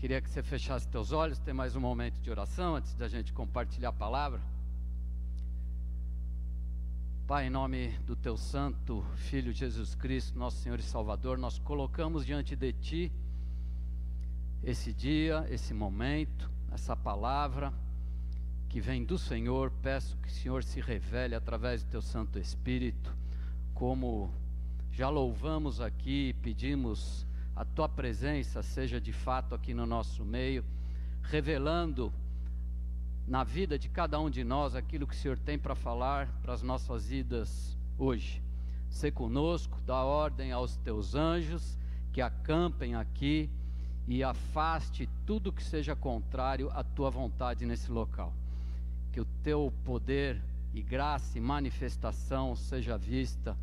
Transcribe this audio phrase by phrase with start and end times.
[0.00, 3.34] Queria que você fechasse teus olhos, tem mais um momento de oração antes da gente
[3.34, 4.40] compartilhar a palavra.
[7.26, 12.24] Pai, em nome do teu santo Filho Jesus Cristo, nosso Senhor e Salvador, nós colocamos
[12.24, 13.12] diante de ti
[14.64, 17.70] esse dia, esse momento, essa palavra
[18.70, 19.70] que vem do Senhor.
[19.82, 23.14] Peço que o Senhor se revele através do teu Santo Espírito,
[23.74, 24.32] como
[24.90, 30.64] já louvamos aqui, pedimos a tua presença seja de fato aqui no nosso meio,
[31.22, 32.12] revelando
[33.26, 36.52] na vida de cada um de nós aquilo que o Senhor tem para falar para
[36.52, 38.42] as nossas vidas hoje.
[38.88, 41.78] Se conosco, dá ordem aos teus anjos
[42.12, 43.48] que acampem aqui
[44.08, 48.34] e afaste tudo que seja contrário à tua vontade nesse local.
[49.12, 50.42] Que o teu poder
[50.74, 53.56] e graça e manifestação seja vista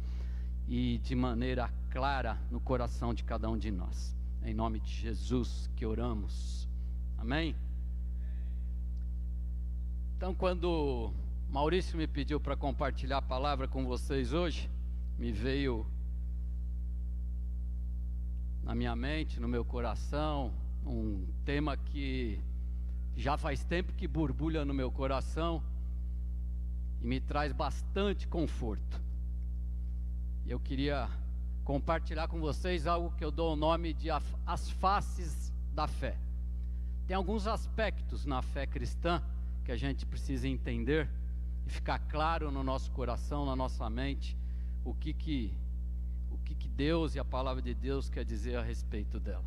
[0.67, 4.15] e de maneira clara no coração de cada um de nós.
[4.43, 6.67] Em nome de Jesus que oramos.
[7.17, 7.55] Amém?
[10.15, 11.13] Então, quando
[11.49, 14.69] Maurício me pediu para compartilhar a palavra com vocês hoje,
[15.17, 15.85] me veio
[18.63, 20.51] na minha mente, no meu coração,
[20.85, 22.39] um tema que
[23.15, 25.63] já faz tempo que borbulha no meu coração
[27.01, 29.06] e me traz bastante conforto.
[30.47, 31.09] Eu queria
[31.65, 36.17] compartilhar com vocês algo que eu dou o nome de as faces da fé.
[37.05, 39.21] Tem alguns aspectos na fé cristã
[39.65, 41.09] que a gente precisa entender
[41.65, 44.37] e ficar claro no nosso coração, na nossa mente,
[44.85, 45.53] o que que
[46.31, 49.43] o que, que Deus e a palavra de Deus quer dizer a respeito dela.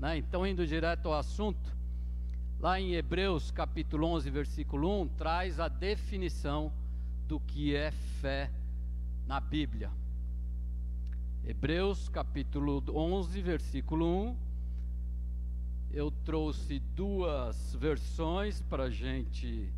[0.00, 0.16] Né?
[0.16, 1.76] Então, indo direto ao assunto,
[2.58, 6.72] lá em Hebreus capítulo 11, versículo 1, traz a definição
[7.26, 8.50] do que é fé
[9.28, 9.90] na Bíblia.
[11.44, 14.36] Hebreus capítulo 11, versículo 1.
[15.90, 19.70] Eu trouxe duas versões para gente,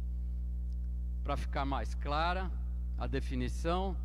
[1.25, 2.49] para ficar mais clara
[2.97, 3.97] a definição.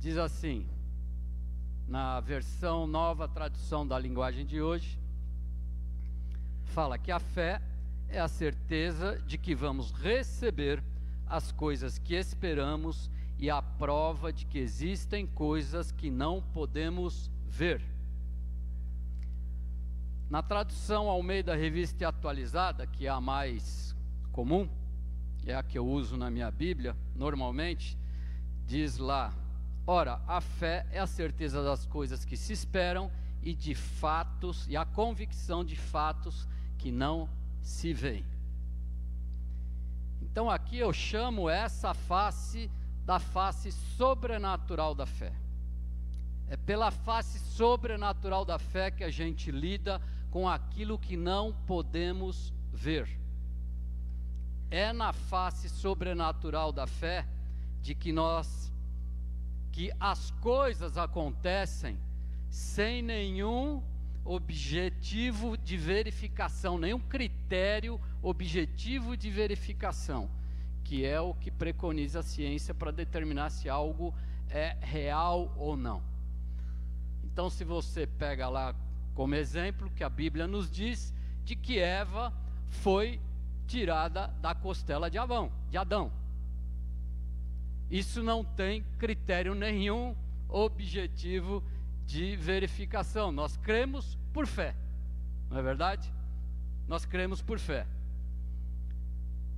[0.00, 0.66] Diz assim:
[1.86, 4.98] na versão nova tradução da linguagem de hoje,
[6.64, 7.62] fala que a fé
[8.08, 10.82] é a certeza de que vamos receber
[11.24, 13.13] as coisas que esperamos
[13.44, 17.82] e a prova de que existem coisas que não podemos ver.
[20.30, 23.94] Na tradução ao meio da revista atualizada, que é a mais
[24.32, 24.66] comum,
[25.44, 27.98] é a que eu uso na minha Bíblia, normalmente,
[28.66, 29.34] diz lá:
[29.86, 33.12] Ora, a fé é a certeza das coisas que se esperam
[33.42, 37.28] e de fatos, e a convicção de fatos que não
[37.60, 38.24] se veem.
[40.22, 42.70] Então aqui eu chamo essa face
[43.04, 45.32] da face sobrenatural da fé.
[46.48, 50.00] É pela face sobrenatural da fé que a gente lida
[50.30, 53.08] com aquilo que não podemos ver.
[54.70, 57.26] É na face sobrenatural da fé
[57.80, 58.72] de que nós
[59.70, 61.98] que as coisas acontecem
[62.48, 63.82] sem nenhum
[64.24, 70.30] objetivo de verificação, nenhum critério objetivo de verificação,
[70.84, 74.14] que é o que preconiza a ciência para determinar se algo
[74.48, 76.02] é real ou não.
[77.24, 78.74] Então, se você pega lá
[79.14, 81.12] como exemplo que a Bíblia nos diz
[81.42, 82.32] de que Eva
[82.68, 83.20] foi
[83.66, 86.12] tirada da costela de Adão, de Adão.
[87.90, 90.14] Isso não tem critério nenhum
[90.48, 91.62] objetivo
[92.04, 93.32] de verificação.
[93.32, 94.74] Nós cremos por fé,
[95.48, 96.12] não é verdade?
[96.86, 97.86] Nós cremos por fé.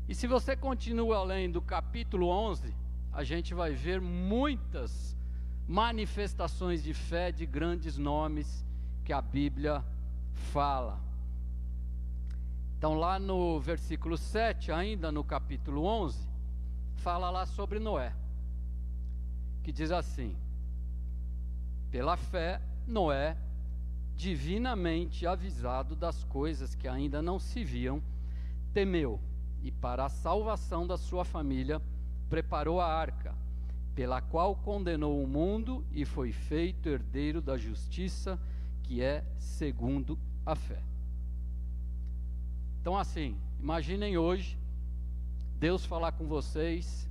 [0.09, 2.73] E se você continua além do capítulo 11,
[3.13, 5.17] a gente vai ver muitas
[5.67, 8.65] manifestações de fé de grandes nomes
[9.05, 9.85] que a Bíblia
[10.53, 11.01] fala.
[12.79, 16.29] Então, lá no versículo 7, ainda no capítulo 11,
[16.99, 18.15] fala lá sobre Noé,
[19.65, 20.37] que diz assim:
[21.91, 23.37] Pela fé, Noé,
[24.15, 28.01] divinamente avisado das coisas que ainda não se viam,
[28.73, 29.21] temeu
[29.67, 31.83] e, para a salvação da sua família,
[32.31, 33.35] preparou a arca,
[33.97, 38.39] pela qual condenou o mundo e foi feito herdeiro da justiça,
[38.85, 40.81] que é segundo a fé.
[42.81, 44.57] Então, assim, imaginem hoje
[45.59, 47.09] Deus falar com vocês,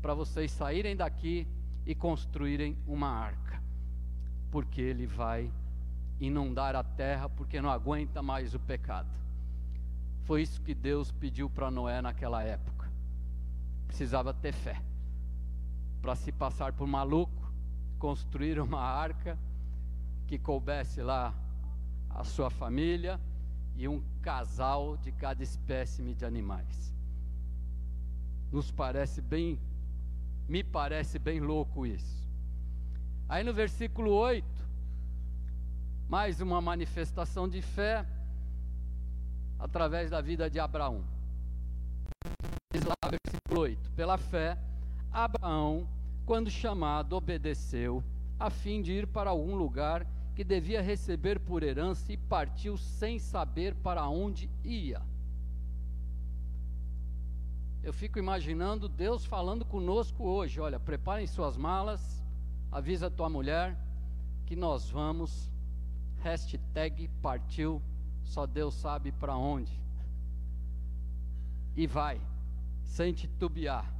[0.00, 1.46] para vocês saírem daqui
[1.84, 3.62] e construírem uma arca,
[4.50, 5.52] porque Ele vai
[6.18, 9.10] inundar a terra, porque não aguenta mais o pecado.
[10.30, 12.88] Foi isso que Deus pediu para Noé naquela época.
[13.88, 14.80] Precisava ter fé
[16.00, 17.52] para se passar por maluco,
[17.98, 19.36] construir uma arca
[20.28, 21.34] que coubesse lá
[22.08, 23.20] a sua família
[23.74, 26.94] e um casal de cada espécime de animais.
[28.52, 29.58] Nos parece bem,
[30.48, 32.30] me parece bem louco isso.
[33.28, 34.46] Aí no versículo 8,
[36.08, 38.06] mais uma manifestação de fé
[39.60, 41.04] através da vida de Abraão.
[42.72, 44.58] Diz lá, versículo 8: Pela fé,
[45.12, 45.86] Abraão,
[46.24, 48.02] quando chamado, obedeceu,
[48.38, 53.18] a fim de ir para algum lugar que devia receber por herança e partiu sem
[53.18, 55.02] saber para onde ia.
[57.82, 62.22] Eu fico imaginando Deus falando conosco hoje: olha, preparem suas malas,
[62.70, 63.76] avisa tua mulher
[64.46, 65.50] que nós vamos.
[66.22, 67.82] Hashtag partiu,
[68.30, 69.72] só Deus sabe para onde.
[71.76, 72.20] E vai,
[72.84, 73.92] sem titubear.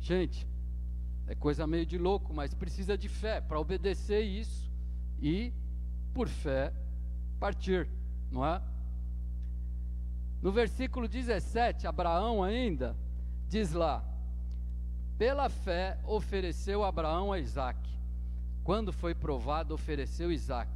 [0.00, 0.46] Gente,
[1.26, 4.70] é coisa meio de louco, mas precisa de fé para obedecer isso
[5.18, 5.50] e,
[6.12, 6.74] por fé,
[7.40, 7.88] partir,
[8.30, 8.60] não é?
[10.42, 12.94] No versículo 17, Abraão ainda
[13.48, 14.04] diz lá:
[15.16, 17.78] Pela fé ofereceu Abraão a Isaac.
[18.62, 20.70] Quando foi provado, ofereceu Isaac.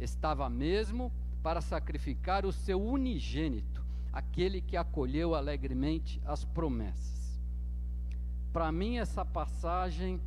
[0.00, 7.40] Estava mesmo para sacrificar o seu unigênito, aquele que acolheu alegremente as promessas.
[8.52, 10.20] Para mim, essa passagem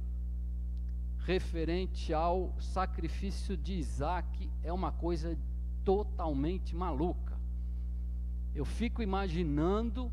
[1.20, 5.38] referente ao sacrifício de Isaac é uma coisa
[5.84, 7.36] totalmente maluca.
[8.54, 10.12] Eu fico imaginando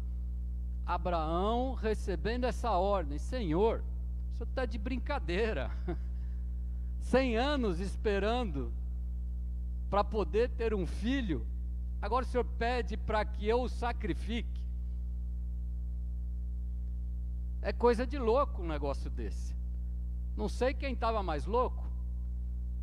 [0.86, 3.82] Abraão recebendo essa ordem: Senhor,
[4.32, 5.70] isso está de brincadeira.
[7.00, 8.72] Cem anos esperando
[9.92, 11.46] para poder ter um filho,
[12.00, 14.64] agora o Senhor pede para que eu o sacrifique.
[17.60, 19.54] É coisa de louco um negócio desse.
[20.34, 21.86] Não sei quem estava mais louco.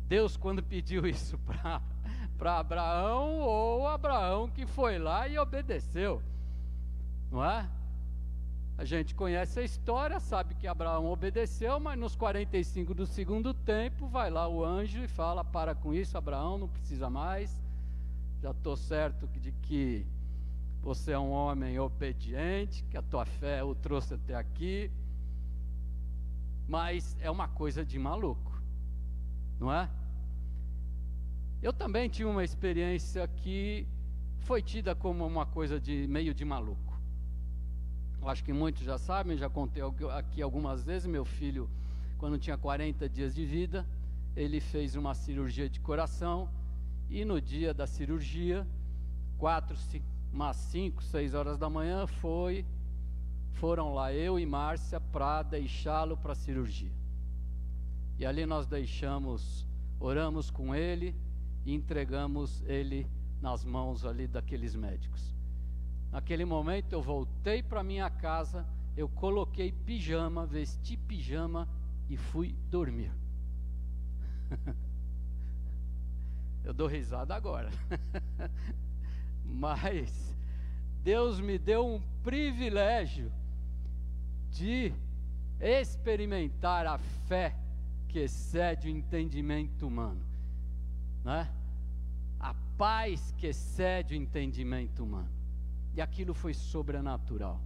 [0.06, 1.36] Deus, quando pediu isso
[2.38, 6.22] para Abraão, ou Abraão que foi lá e obedeceu.
[7.28, 7.68] Não é?
[8.80, 14.08] A gente conhece a história, sabe que Abraão obedeceu, mas nos 45 do segundo tempo,
[14.08, 17.50] vai lá o anjo e fala: Para com isso, Abraão, não precisa mais.
[18.42, 20.06] Já estou certo de que
[20.80, 24.90] você é um homem obediente, que a tua fé o trouxe até aqui
[26.70, 28.62] mas é uma coisa de maluco,
[29.58, 29.90] não é?
[31.60, 33.88] Eu também tive uma experiência que
[34.38, 36.89] foi tida como uma coisa de meio de maluco.
[38.22, 39.82] Acho que muitos já sabem, já contei
[40.16, 41.70] aqui algumas vezes, meu filho,
[42.18, 43.86] quando tinha 40 dias de vida,
[44.36, 46.48] ele fez uma cirurgia de coração
[47.08, 48.66] e no dia da cirurgia,
[49.38, 49.76] quatro,
[50.32, 52.64] umas 5, 6 horas da manhã, foi
[53.52, 56.92] foram lá eu e Márcia para deixá-lo para a cirurgia.
[58.18, 59.66] E ali nós deixamos,
[59.98, 61.14] oramos com ele
[61.64, 63.06] e entregamos ele
[63.40, 65.34] nas mãos ali daqueles médicos.
[66.10, 68.66] Naquele momento eu voltei para minha casa,
[68.96, 71.68] eu coloquei pijama, vesti pijama
[72.08, 73.12] e fui dormir.
[76.64, 77.70] eu dou risada agora.
[79.44, 80.36] Mas
[81.02, 83.32] Deus me deu um privilégio
[84.50, 84.92] de
[85.60, 87.56] experimentar a fé
[88.08, 90.24] que excede o entendimento humano,
[91.24, 91.48] né?
[92.40, 95.39] A paz que excede o entendimento humano.
[95.94, 97.60] E aquilo foi sobrenatural.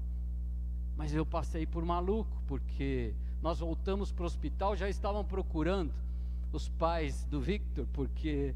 [0.97, 5.93] Mas eu passei por maluco, porque nós voltamos para o hospital, já estavam procurando
[6.52, 8.54] os pais do Victor, porque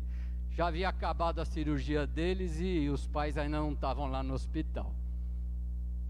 [0.50, 4.94] já havia acabado a cirurgia deles e os pais ainda não estavam lá no hospital.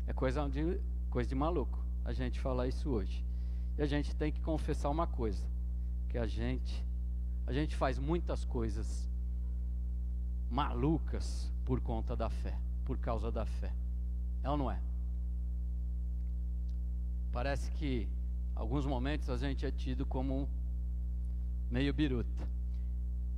[0.06, 3.24] É coisa de, coisa de maluco a gente falar isso hoje.
[3.76, 5.46] E a gente tem que confessar uma coisa,
[6.08, 6.86] que a gente
[7.46, 9.08] a gente faz muitas coisas
[10.50, 12.58] malucas por conta da fé,
[12.88, 13.70] por causa da fé.
[14.42, 14.80] É ou não é?
[17.30, 18.08] Parece que
[18.56, 20.48] alguns momentos a gente é tido como
[21.70, 22.48] meio biruta.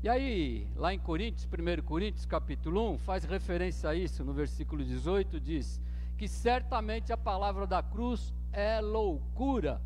[0.04, 4.85] E aí, lá em Coríntios, 1 Coríntios capítulo 1, faz referência a isso, no versículo
[4.85, 5.80] 18 diz
[6.16, 9.83] que certamente a palavra da cruz é loucura.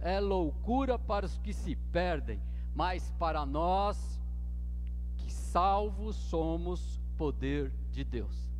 [0.00, 2.40] É loucura para os que se perdem,
[2.74, 4.18] mas para nós
[5.18, 8.50] que salvos somos poder de Deus.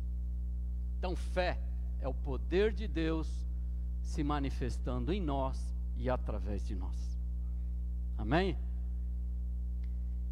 [0.97, 1.59] Então, fé
[1.99, 3.27] é o poder de Deus
[4.01, 7.19] se manifestando em nós e através de nós.
[8.17, 8.57] Amém?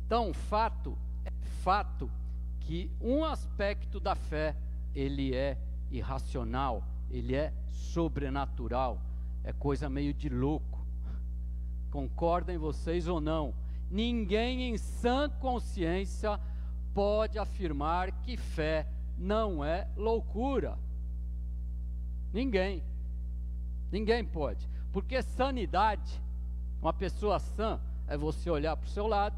[0.05, 1.31] Então, fato é
[1.63, 2.09] fato
[2.59, 4.55] que um aspecto da fé
[4.93, 5.57] ele é
[5.89, 9.01] irracional, ele é sobrenatural,
[9.43, 10.85] é coisa meio de louco.
[11.89, 13.53] Concordem vocês ou não?
[13.89, 16.39] Ninguém em sã consciência
[16.93, 20.77] pode afirmar que fé não é loucura.
[22.33, 22.83] Ninguém.
[23.91, 24.69] Ninguém pode.
[24.91, 26.21] Porque sanidade,
[26.81, 29.35] uma pessoa sã, é você olhar para o seu lado,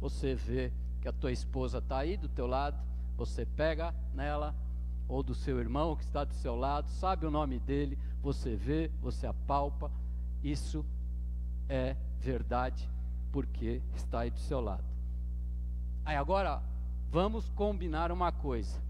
[0.00, 2.78] você vê que a tua esposa está aí do teu lado,
[3.16, 4.54] você pega nela,
[5.08, 8.90] ou do seu irmão que está do seu lado, sabe o nome dele, você vê,
[9.00, 9.90] você apalpa,
[10.42, 10.84] isso
[11.68, 12.88] é verdade
[13.30, 14.84] porque está aí do seu lado.
[16.04, 16.62] Aí agora
[17.12, 18.82] vamos combinar uma coisa.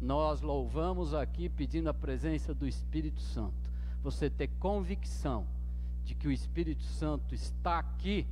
[0.00, 3.70] Nós louvamos aqui pedindo a presença do Espírito Santo.
[4.02, 5.46] Você ter convicção
[6.02, 8.26] de que o Espírito Santo está aqui,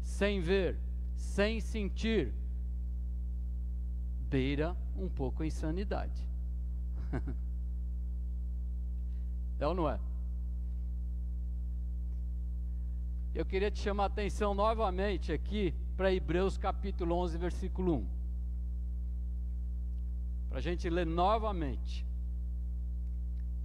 [0.00, 0.78] sem ver,
[1.16, 2.32] sem sentir,
[4.30, 6.22] beira um pouco a insanidade.
[9.58, 9.98] é ou não é?
[13.34, 18.17] Eu queria te chamar a atenção novamente aqui para Hebreus capítulo 11, versículo 1.
[20.48, 22.06] Para a gente ler novamente.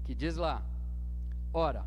[0.04, 0.62] Que diz lá:
[1.54, 1.86] Ora,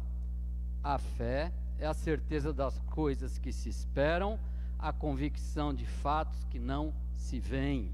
[0.83, 4.39] a fé é a certeza das coisas que se esperam,
[4.79, 7.93] a convicção de fatos que não se veem.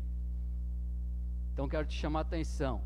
[1.52, 2.82] Então quero te chamar a atenção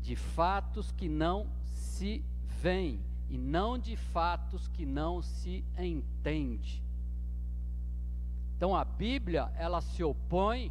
[0.00, 2.24] de fatos que não se
[2.60, 6.82] veem e não de fatos que não se entende.
[8.56, 10.70] Então a Bíblia, ela se opõe,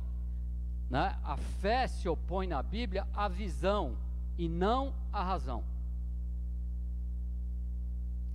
[0.92, 1.18] né?
[1.24, 3.96] a fé se opõe na Bíblia à visão
[4.38, 5.64] e não à razão.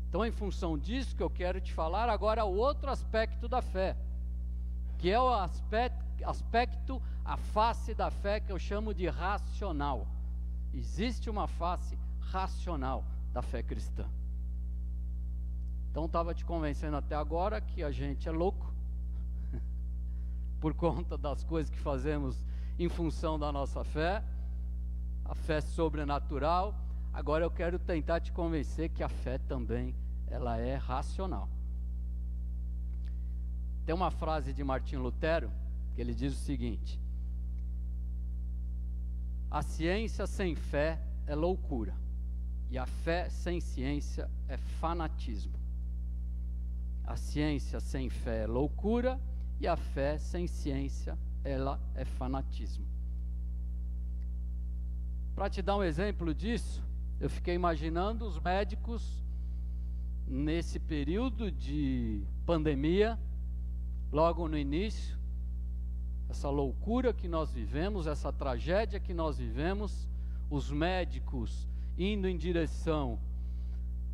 [0.09, 3.95] Então, em função disso que eu quero te falar agora o outro aspecto da fé,
[4.97, 10.07] que é o aspecto, aspecto, a face da fé que eu chamo de racional.
[10.73, 14.09] Existe uma face racional da fé cristã.
[15.91, 18.73] Então estava te convencendo até agora que a gente é louco
[20.61, 22.45] por conta das coisas que fazemos
[22.79, 24.23] em função da nossa fé,
[25.25, 26.75] a fé sobrenatural.
[27.13, 29.95] Agora eu quero tentar te convencer que a fé também
[30.29, 31.49] ela é racional.
[33.85, 35.51] Tem uma frase de Martim Lutero
[35.95, 37.01] que ele diz o seguinte:
[39.51, 41.95] A ciência sem fé é loucura.
[42.69, 45.55] E a fé sem ciência é fanatismo.
[47.05, 49.21] A ciência sem fé é loucura
[49.61, 52.87] e a fé sem ciência ela é fanatismo.
[55.35, 56.83] Para te dar um exemplo disso,
[57.21, 59.23] eu fiquei imaginando os médicos
[60.27, 63.19] nesse período de pandemia,
[64.11, 65.17] logo no início,
[66.29, 70.09] essa loucura que nós vivemos, essa tragédia que nós vivemos,
[70.51, 73.19] os médicos indo em direção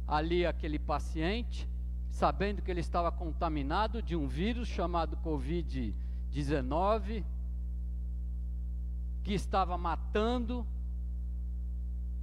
[0.06, 1.68] ali aquele paciente,
[2.12, 7.24] sabendo que ele estava contaminado de um vírus chamado Covid-19,
[9.24, 10.66] que estava matando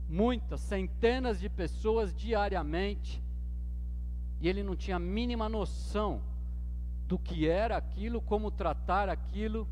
[0.07, 3.21] muitas, centenas de pessoas diariamente,
[4.39, 6.21] e ele não tinha a mínima noção
[7.07, 9.67] do que era aquilo, como tratar aquilo,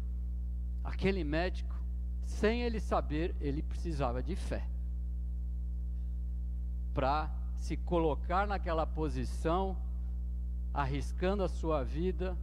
[0.84, 1.76] aquele médico,
[2.24, 4.68] sem ele saber, ele precisava de fé.
[6.92, 9.78] Para se colocar naquela posição,
[10.78, 12.38] arriscando a sua vida,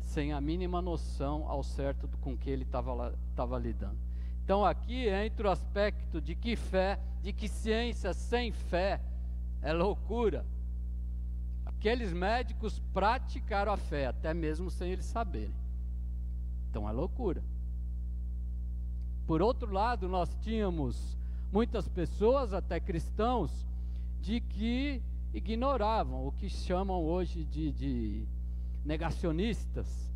[0.00, 3.96] sem a mínima noção ao certo com que ele estava lidando.
[4.42, 9.00] Então aqui entra o aspecto de que fé, de que ciência sem fé
[9.62, 10.44] é loucura.
[11.64, 15.54] Aqueles médicos praticaram a fé, até mesmo sem eles saberem.
[16.68, 17.44] Então é loucura.
[19.24, 21.16] Por outro lado, nós tínhamos
[21.52, 23.64] muitas pessoas, até cristãos,
[24.20, 25.00] de que
[25.32, 28.28] ignoravam o que chamam hoje de, de
[28.84, 30.10] negacionistas.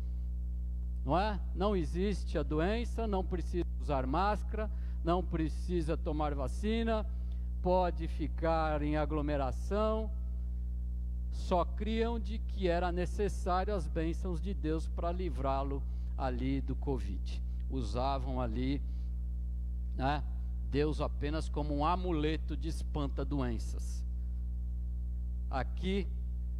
[1.05, 1.39] Não é?
[1.53, 4.69] Não existe a doença, não precisa usar máscara,
[5.03, 7.05] não precisa tomar vacina,
[7.61, 10.09] pode ficar em aglomeração.
[11.31, 15.83] Só criam de que era necessário as bênçãos de Deus para livrá-lo
[16.17, 17.41] ali do Covid.
[17.69, 18.81] Usavam ali
[19.95, 20.23] né,
[20.69, 24.02] Deus apenas como um amuleto de espanta-doenças.
[25.53, 26.07] Aqui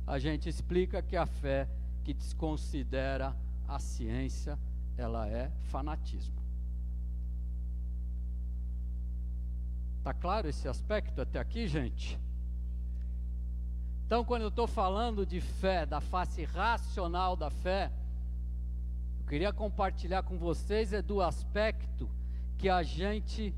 [0.05, 1.67] a gente explica que a fé
[2.03, 3.35] que desconsidera
[3.67, 4.55] a ciência,
[4.95, 6.39] ela é fanatismo.
[10.03, 12.19] Tá claro esse aspecto até aqui, gente?
[14.05, 17.91] Então, quando eu estou falando de fé, da face racional da fé,
[19.17, 22.07] eu queria compartilhar com vocês é do aspecto
[22.59, 23.55] que a gente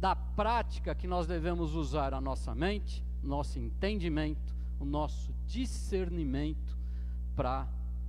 [0.00, 6.76] da prática que nós devemos usar a nossa mente, nosso entendimento, o nosso discernimento
[7.34, 7.68] para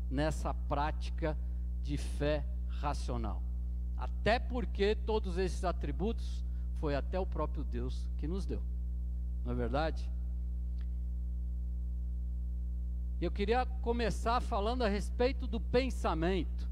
[0.09, 1.37] nessa prática
[1.83, 3.41] de fé racional.
[3.97, 6.43] Até porque todos esses atributos
[6.79, 8.61] foi até o próprio Deus que nos deu.
[9.43, 10.09] Não é verdade?
[13.21, 16.69] Eu queria começar falando a respeito do pensamento,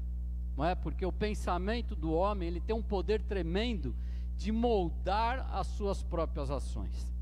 [0.56, 0.74] não é?
[0.74, 3.94] Porque o pensamento do homem, ele tem um poder tremendo
[4.36, 7.12] de moldar as suas próprias ações.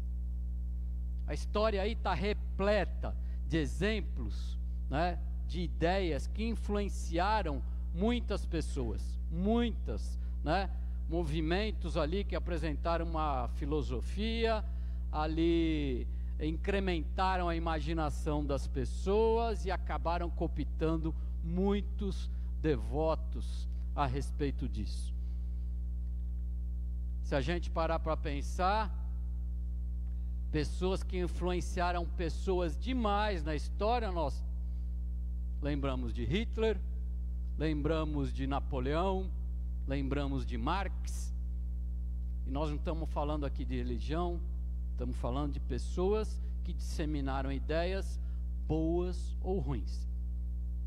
[1.27, 3.15] A história aí está repleta
[3.49, 7.63] de exemplos, né, de ideias que influenciaram
[7.95, 10.71] muitas pessoas, muitas, né,
[11.09, 14.65] movimentos ali que apresentaram uma filosofia,
[15.11, 16.07] ali
[16.41, 22.31] incrementaram a imaginação das pessoas e acabaram cooptando muitos
[22.61, 25.15] devotos a respeito disso.
[27.23, 29.06] Se a gente parar para pensar,
[30.51, 34.43] pessoas que influenciaram pessoas demais na história, nós
[35.61, 36.81] lembramos de Hitler,
[37.59, 39.31] lembramos de Napoleão,
[39.87, 41.35] lembramos de Marx,
[42.47, 44.41] e nós não estamos falando aqui de religião,
[44.97, 48.19] Estamos falando de pessoas que disseminaram ideias
[48.67, 50.09] boas ou ruins.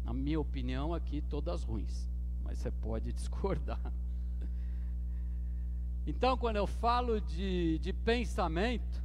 [0.04, 2.10] Na minha opinião, aqui todas ruins,
[2.44, 3.80] mas você pode discordar.
[6.08, 9.00] Então, quando eu falo de, de pensamento,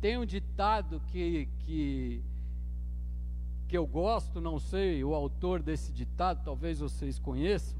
[0.00, 2.22] tem um ditado que, que,
[3.68, 7.78] que eu gosto, não sei o autor desse ditado, talvez vocês conheçam,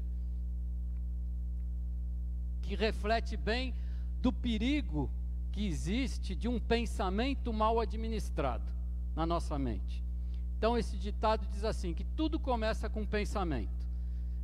[2.61, 3.73] que reflete bem
[4.21, 5.09] do perigo
[5.51, 8.65] que existe de um pensamento mal administrado
[9.15, 10.03] na nossa mente.
[10.57, 13.87] Então esse ditado diz assim que tudo começa com um pensamento.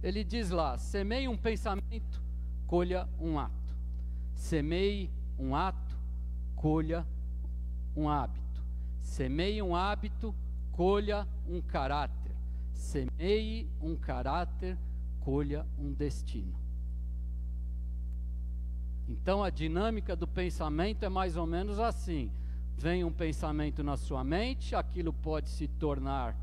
[0.02, 2.22] Ele diz lá: semeie um pensamento,
[2.68, 3.76] colha um ato.
[4.36, 5.98] Semeie um ato,
[6.56, 7.06] colha
[7.96, 8.64] um hábito.
[9.02, 10.34] Semeie um hábito,
[10.72, 12.36] colha um caráter.
[12.74, 14.78] Semeie um caráter,
[15.20, 16.54] colha um destino.
[19.08, 22.32] Então a dinâmica do pensamento é mais ou menos assim:
[22.78, 26.36] vem um pensamento na sua mente, aquilo pode se tornar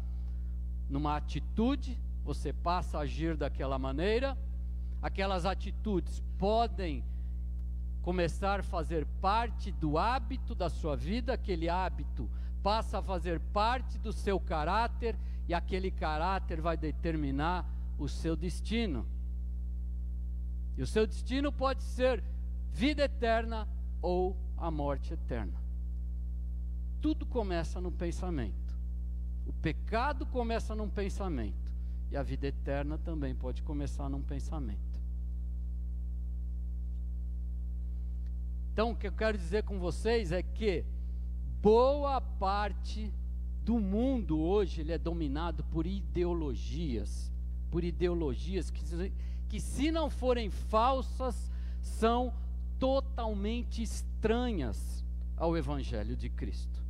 [0.89, 4.37] numa atitude, você passa a agir daquela maneira,
[5.01, 7.05] aquelas atitudes podem
[8.03, 12.31] começar a fazer parte do hábito da sua vida, aquele hábito
[12.63, 15.17] passa a fazer parte do seu caráter
[15.49, 19.07] e aquele caráter vai determinar o seu destino.
[20.77, 22.23] E o seu destino pode ser
[22.73, 23.69] vida eterna
[24.01, 25.61] ou a morte eterna.
[27.01, 28.79] Tudo começa no pensamento.
[29.47, 31.71] O pecado começa num pensamento.
[32.11, 34.90] E a vida eterna também pode começar num pensamento.
[38.81, 40.87] Então, o que eu quero dizer com vocês é que
[41.61, 43.13] boa parte
[43.63, 47.31] do mundo hoje ele é dominado por ideologias,
[47.71, 48.83] por ideologias que,
[49.51, 52.33] que se não forem falsas, são
[52.79, 55.05] totalmente estranhas
[55.37, 56.83] ao Evangelho de Cristo.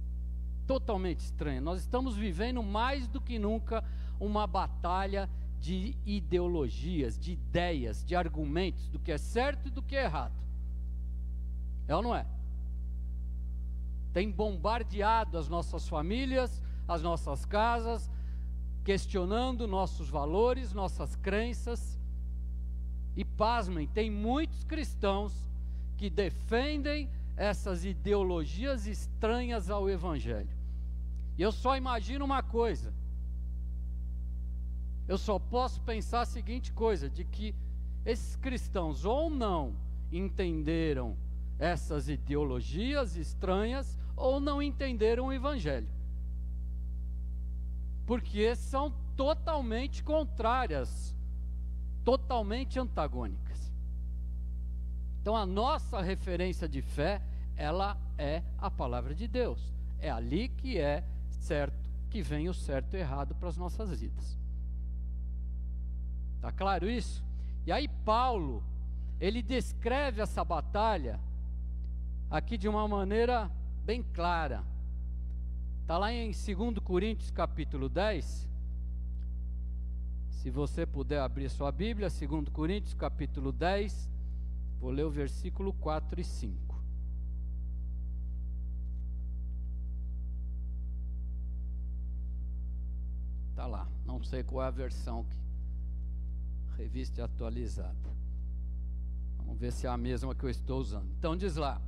[0.69, 1.65] Totalmente estranhas.
[1.65, 3.83] Nós estamos vivendo mais do que nunca
[4.21, 9.97] uma batalha de ideologias, de ideias, de argumentos do que é certo e do que
[9.97, 10.50] é errado.
[11.91, 12.25] É ou não é?
[14.13, 18.09] Tem bombardeado as nossas famílias, as nossas casas,
[18.85, 21.99] questionando nossos valores, nossas crenças.
[23.17, 25.35] E pasmem, tem muitos cristãos
[25.97, 30.57] que defendem essas ideologias estranhas ao Evangelho.
[31.37, 32.95] E eu só imagino uma coisa.
[35.09, 37.53] Eu só posso pensar a seguinte coisa: de que
[38.07, 39.75] esses cristãos ou não
[40.13, 41.17] entenderam
[41.61, 45.89] essas ideologias estranhas ou não entenderam o Evangelho.
[48.07, 51.15] Porque são totalmente contrárias,
[52.03, 53.71] totalmente antagônicas.
[55.21, 57.21] Então a nossa referência de fé,
[57.55, 59.71] ela é a palavra de Deus.
[59.99, 64.39] É ali que é certo, que vem o certo e errado para as nossas vidas.
[66.41, 67.23] Tá claro isso?
[67.67, 68.65] E aí Paulo,
[69.21, 71.21] ele descreve essa batalha
[72.31, 73.51] aqui de uma maneira
[73.85, 74.63] bem clara.
[75.83, 78.49] Está lá em 2 Coríntios capítulo 10.
[80.31, 84.09] Se você puder abrir sua Bíblia, 2 Coríntios capítulo 10,
[84.81, 86.83] Vou ler o versículo 4 e 5.
[93.51, 93.87] Está lá.
[94.07, 95.37] Não sei qual é a versão que
[96.79, 97.95] revista atualizada.
[99.37, 101.11] Vamos ver se é a mesma que eu estou usando.
[101.19, 101.79] Então diz lá.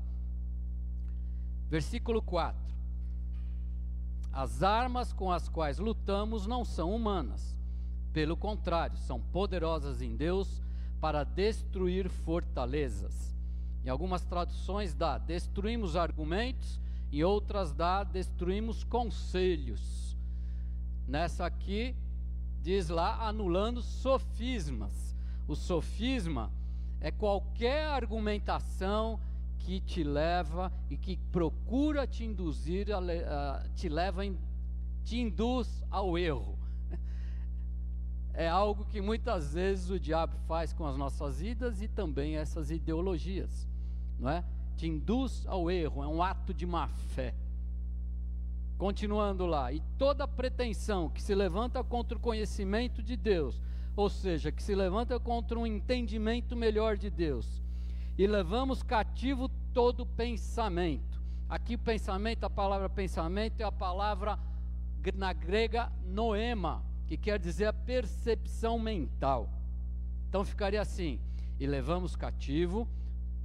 [1.73, 2.55] Versículo 4.
[4.31, 7.57] As armas com as quais lutamos não são humanas.
[8.13, 10.61] Pelo contrário, são poderosas em Deus
[11.01, 13.35] para destruir fortalezas.
[13.83, 16.79] Em algumas traduções dá destruímos argumentos,
[17.11, 20.15] em outras dá destruímos conselhos.
[21.09, 21.97] Nessa aqui
[22.63, 25.17] diz lá anulando sofismas.
[25.49, 26.53] O sofisma
[27.01, 29.19] é qualquer argumentação
[29.65, 34.23] que te leva e que procura te induzir, a, a, te leva,
[35.05, 36.59] te induz ao erro.
[38.35, 42.71] É algo que muitas vezes o diabo faz com as nossas vidas e também essas
[42.71, 43.69] ideologias,
[44.19, 44.43] não é?
[44.75, 47.35] Te induz ao erro, é um ato de má fé.
[48.79, 53.61] Continuando lá, e toda pretensão que se levanta contra o conhecimento de Deus,
[53.95, 57.62] ou seja, que se levanta contra um entendimento melhor de Deus,
[58.17, 61.21] e levamos cativo todo pensamento.
[61.49, 64.39] Aqui, pensamento, a palavra pensamento é a palavra
[65.15, 69.49] na grega noema, que quer dizer a percepção mental.
[70.29, 71.21] Então ficaria assim:
[71.59, 72.89] e levamos cativo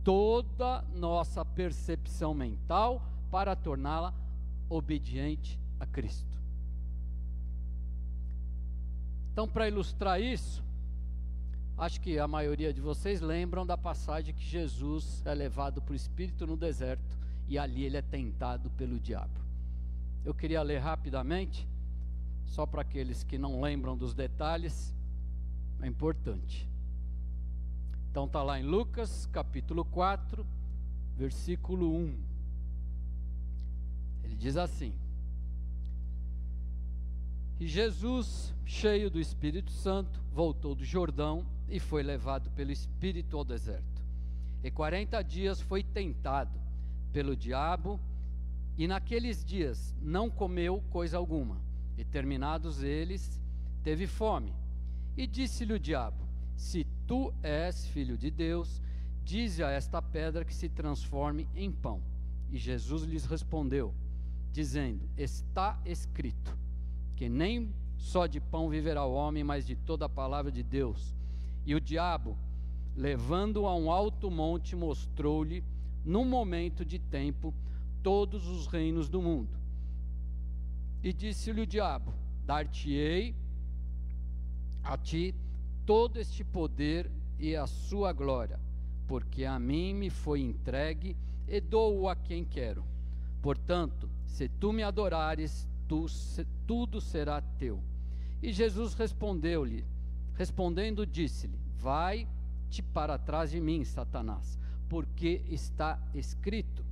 [0.03, 4.13] toda nossa percepção mental para torná-la
[4.69, 6.37] obediente a Cristo.
[9.33, 10.63] Então, para ilustrar isso,
[11.77, 15.95] acho que a maioria de vocês lembram da passagem que Jesus é levado para o
[15.95, 19.39] Espírito no deserto e ali ele é tentado pelo diabo.
[20.25, 21.67] Eu queria ler rapidamente,
[22.45, 24.93] só para aqueles que não lembram dos detalhes,
[25.81, 26.67] é importante.
[28.09, 30.45] Então está lá em Lucas capítulo 4,
[31.15, 32.17] versículo 1.
[34.23, 34.93] Ele diz assim:
[37.59, 43.43] e Jesus, cheio do Espírito Santo, voltou do Jordão e foi levado pelo Espírito ao
[43.43, 44.01] deserto.
[44.63, 46.59] E quarenta dias foi tentado
[47.11, 47.99] pelo diabo,
[48.77, 51.59] e naqueles dias não comeu coisa alguma.
[51.97, 53.41] E terminados eles,
[53.83, 54.53] teve fome.
[55.15, 56.23] E disse-lhe o diabo:
[56.55, 58.81] Se tu és filho de Deus,
[59.23, 62.01] dize a esta pedra que se transforme em pão.
[62.51, 63.93] E Jesus lhes respondeu,
[64.51, 66.57] dizendo: Está escrito
[67.15, 71.16] que nem só de pão viverá o homem, mas de toda a palavra de Deus.
[71.67, 72.37] E o diabo,
[72.95, 75.61] levando-o a um alto monte, mostrou-lhe,
[76.05, 77.53] num momento de tempo,
[78.01, 79.49] todos os reinos do mundo.
[81.03, 82.13] E disse-lhe o diabo:
[82.45, 83.35] Dar-te-ei
[84.81, 85.35] a ti
[85.85, 88.57] todo este poder e a sua glória,
[89.05, 91.17] porque a mim me foi entregue
[91.49, 92.81] e dou-o a quem quero.
[93.41, 96.05] Portanto, se tu me adorares, tu,
[96.65, 97.83] tudo será teu.
[98.41, 99.83] E Jesus respondeu-lhe,
[100.37, 106.85] respondendo, disse-lhe: Vai-te para trás de mim, Satanás, porque está escrito: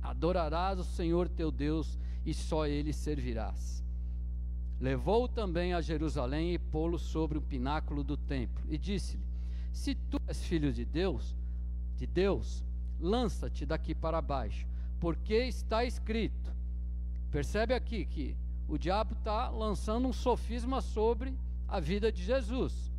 [0.00, 3.84] Adorarás o Senhor teu Deus e só ele servirás.
[4.80, 9.26] Levou também a Jerusalém e pô-lo sobre o pináculo do templo e disse-lhe:
[9.72, 11.34] Se tu és filho de Deus,
[11.96, 12.62] de Deus,
[13.00, 14.66] lança-te daqui para baixo,
[15.00, 16.54] porque está escrito:
[17.32, 18.36] Percebe aqui que
[18.68, 21.34] o diabo está lançando um sofisma sobre
[21.68, 22.92] a vida de Jesus.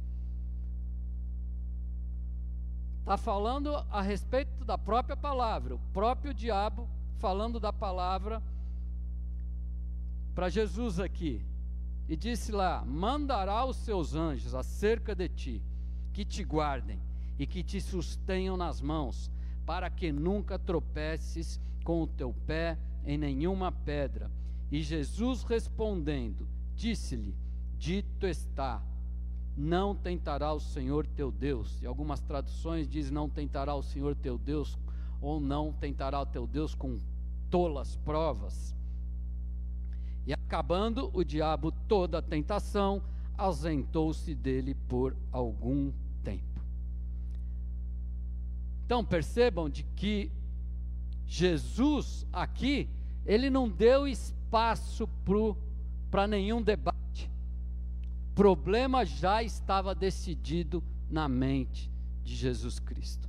[3.00, 8.44] Está falando a respeito da própria palavra, o próprio diabo falando da palavra
[10.36, 11.46] para Jesus aqui.
[12.10, 15.64] E disse lá: Mandará os seus anjos acerca de ti,
[16.14, 17.02] que te guardem
[17.40, 19.32] e que te sustenham nas mãos,
[19.66, 24.30] para que nunca tropeces com o teu pé em nenhuma pedra.
[24.70, 27.36] E Jesus respondendo, disse-lhe:
[27.78, 28.82] Dito está,
[29.56, 31.82] não tentará o Senhor teu Deus.
[31.82, 34.78] E algumas traduções diz não tentará o Senhor teu Deus
[35.22, 37.00] ou não tentará o teu Deus com
[37.50, 38.76] tolas provas.
[40.26, 43.02] E acabando o diabo toda a tentação,
[43.38, 45.92] ausentou-se dele por algum
[46.24, 46.62] tempo.
[48.86, 50.32] Então percebam de que
[51.26, 52.90] Jesus aqui,
[53.26, 55.08] ele não deu espaço
[56.10, 56.98] para nenhum debate.
[58.38, 61.91] Problema já estava decidido na mente
[62.23, 63.28] de Jesus Cristo.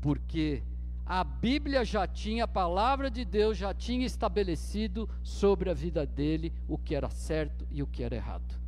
[0.00, 0.62] Porque
[1.04, 6.50] a Bíblia já tinha, a palavra de Deus já tinha estabelecido sobre a vida dele
[6.66, 8.58] o que era certo e o que era errado.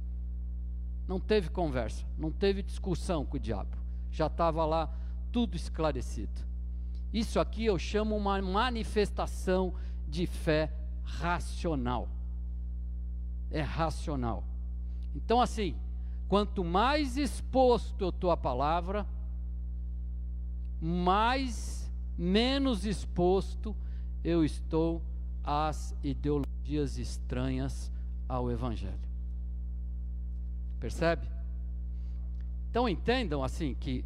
[1.08, 3.74] Não teve conversa, não teve discussão com o diabo.
[4.10, 4.94] Já estava lá
[5.32, 6.42] tudo esclarecido.
[7.10, 9.72] Isso aqui eu chamo uma manifestação
[10.06, 10.70] de fé
[11.02, 12.06] racional.
[13.50, 14.44] É racional.
[15.14, 15.76] Então, assim,
[16.28, 19.06] quanto mais exposto eu estou à palavra,
[20.80, 23.76] mais menos exposto
[24.22, 25.02] eu estou
[25.42, 27.90] às ideologias estranhas
[28.28, 29.10] ao Evangelho.
[30.78, 31.26] Percebe?
[32.70, 34.04] Então entendam assim que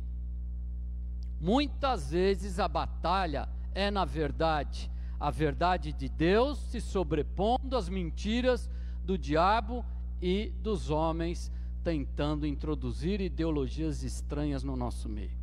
[1.45, 4.91] Muitas vezes a batalha é, na verdade,
[5.21, 8.71] a verdade de Deus se sobrepondo às mentiras
[9.05, 9.85] do diabo
[10.27, 15.37] e dos homens tentando introduzir ideologias estranhas no nosso meio.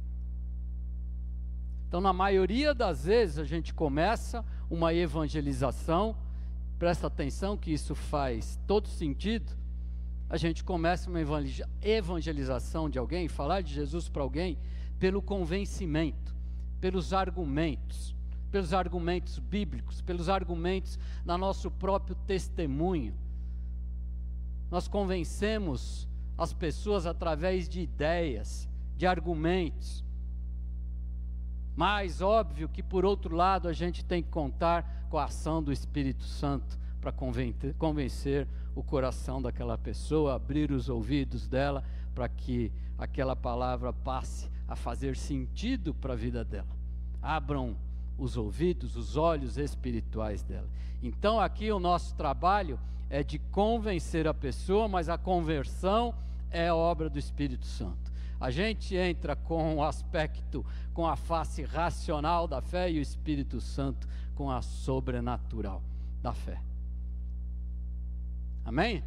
[1.87, 6.15] Então, na maioria das vezes, a gente começa uma evangelização,
[6.79, 9.55] presta atenção que isso faz todo sentido.
[10.27, 11.19] A gente começa uma
[11.79, 14.57] evangelização de alguém, falar de Jesus para alguém,
[14.97, 16.33] pelo convencimento,
[16.79, 18.15] pelos argumentos,
[18.49, 23.13] pelos argumentos bíblicos, pelos argumentos na nosso próprio testemunho.
[24.71, 26.07] Nós convencemos
[26.37, 30.03] as pessoas através de ideias, de argumentos.
[31.75, 35.71] Mas óbvio que por outro lado a gente tem que contar com a ação do
[35.71, 37.11] Espírito Santo para
[37.77, 41.83] convencer o coração daquela pessoa, abrir os ouvidos dela
[42.15, 46.77] para que aquela palavra passe a fazer sentido para a vida dela.
[47.21, 47.75] Abram
[48.17, 50.69] os ouvidos, os olhos espirituais dela.
[51.01, 52.79] Então aqui o nosso trabalho
[53.11, 56.15] é de convencer a pessoa, mas a conversão
[56.49, 58.09] é obra do Espírito Santo.
[58.39, 63.59] A gente entra com o aspecto, com a face racional da fé e o Espírito
[63.59, 65.83] Santo com a sobrenatural
[66.23, 66.61] da fé.
[68.63, 69.03] Amém?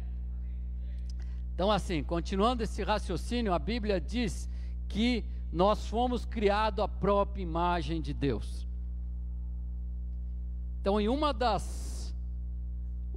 [1.55, 4.47] Então, assim, continuando esse raciocínio, a Bíblia diz
[4.87, 8.67] que nós fomos criados à própria imagem de Deus.
[10.79, 11.94] Então, em uma das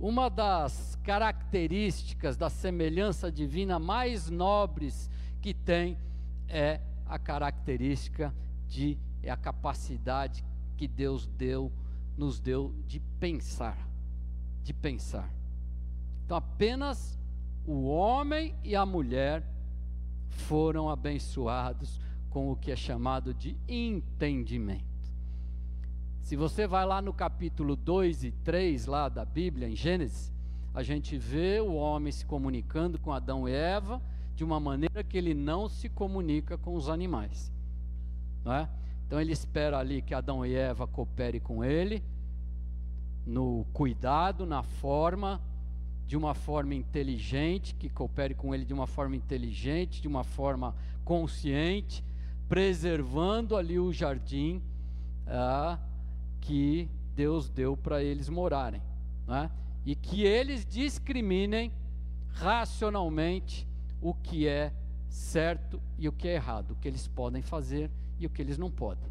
[0.01, 5.99] uma das características da semelhança divina mais nobres que tem
[6.49, 8.35] é a característica
[8.67, 10.45] de é a capacidade
[10.77, 11.73] que Deus deu
[12.17, 13.79] nos deu de pensar,
[14.63, 15.33] de pensar.
[16.25, 17.19] Então apenas
[17.67, 19.45] o homem e a mulher
[20.29, 24.88] foram abençoados com o que é chamado de entendimento.
[26.21, 30.33] Se você vai lá no capítulo 2 e 3 lá da Bíblia, em Gênesis,
[30.75, 34.01] a gente vê o homem se comunicando com Adão e Eva,
[34.35, 37.53] de uma maneira que ele não se comunica com os animais.
[38.45, 38.69] Não é?
[39.07, 42.05] Então ele espera ali que Adão e Eva coopere com ele,
[43.27, 45.41] no cuidado, na forma,
[46.07, 50.75] de uma forma inteligente, que coopere com ele de uma forma inteligente, de uma forma
[51.05, 52.05] consciente,
[52.49, 54.63] preservando ali o jardim
[55.27, 55.79] ah,
[56.49, 58.81] que Deus deu para eles morarem.
[59.29, 59.51] É?
[59.85, 61.71] E que eles discriminem
[62.31, 63.69] racionalmente
[64.01, 64.73] o que é
[65.11, 68.57] certo e o que é errado, o que eles podem fazer e o que eles
[68.57, 69.11] não podem.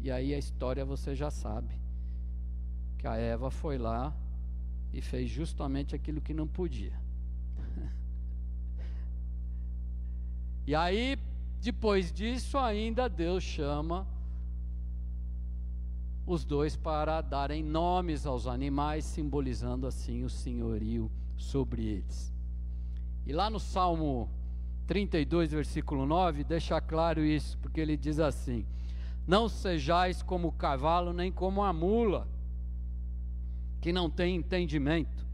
[0.00, 1.78] E aí a história você já sabe
[2.96, 4.16] que a Eva foi lá
[4.90, 6.98] e fez justamente aquilo que não podia.
[10.66, 11.18] e aí,
[11.60, 14.06] depois disso, ainda Deus chama
[16.28, 22.30] os dois para darem nomes aos animais, simbolizando assim o senhorio sobre eles.
[23.26, 24.28] E lá no Salmo
[24.86, 28.66] 32, versículo 9, deixa claro isso, porque ele diz assim:
[29.26, 32.28] Não sejais como o cavalo, nem como a mula,
[33.80, 35.26] que não tem entendimento,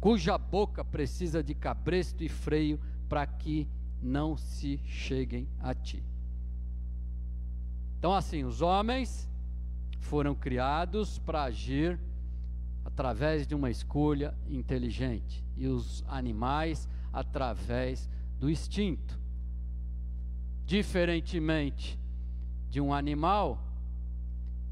[0.00, 3.68] cuja boca precisa de cabresto e freio para que
[4.00, 6.00] não se cheguem a ti.
[7.98, 9.28] Então, assim, os homens
[9.98, 11.98] foram criados para agir
[12.84, 18.08] através de uma escolha inteligente, e os animais através
[18.38, 19.18] do instinto.
[20.64, 21.98] Diferentemente
[22.70, 23.62] de um animal,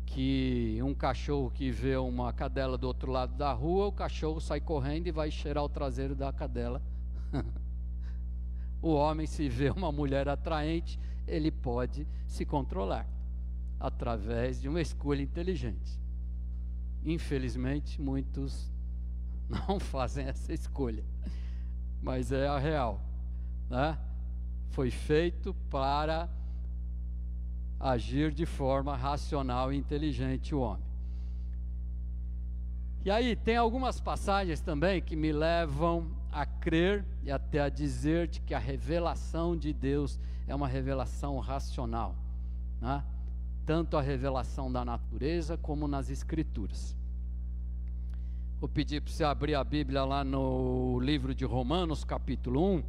[0.04, 4.60] que um cachorro que vê uma cadela do outro lado da rua, o cachorro sai
[4.60, 6.80] correndo e vai cheirar o traseiro da cadela.
[8.80, 13.15] o homem, se vê uma mulher atraente, ele pode se controlar
[13.78, 16.00] através de uma escolha inteligente.
[17.04, 18.70] Infelizmente, muitos
[19.48, 21.04] não fazem essa escolha
[22.06, 23.00] mas é a real.
[23.68, 23.98] Né?
[24.70, 26.28] Foi feito para
[27.80, 30.86] agir de forma racional e inteligente o homem.
[33.04, 38.28] E aí, tem algumas passagens também que me levam a crer e até a dizer
[38.28, 42.16] que a revelação de Deus é uma revelação racional,
[42.80, 43.04] né?
[43.66, 46.96] Tanto a revelação da natureza como nas Escrituras.
[48.60, 52.82] Vou pedir para você abrir a Bíblia lá no livro de Romanos, capítulo 1.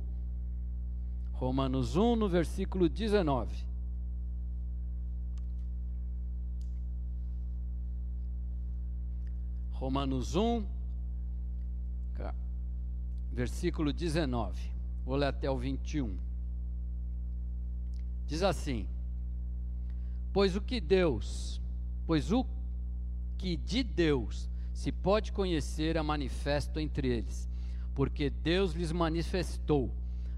[1.34, 3.66] Romanos 1, no versículo 19.
[9.72, 10.66] Romanos 1,
[13.32, 14.72] versículo 19.
[15.06, 16.18] Vou ler até o 21.
[18.26, 18.88] Diz assim:
[20.38, 21.60] Pois o que Deus,
[22.06, 22.45] pois o
[23.39, 27.50] que de Deus se pode conhecer é manifesto entre eles,
[27.95, 29.91] porque Deus lhes manifestou,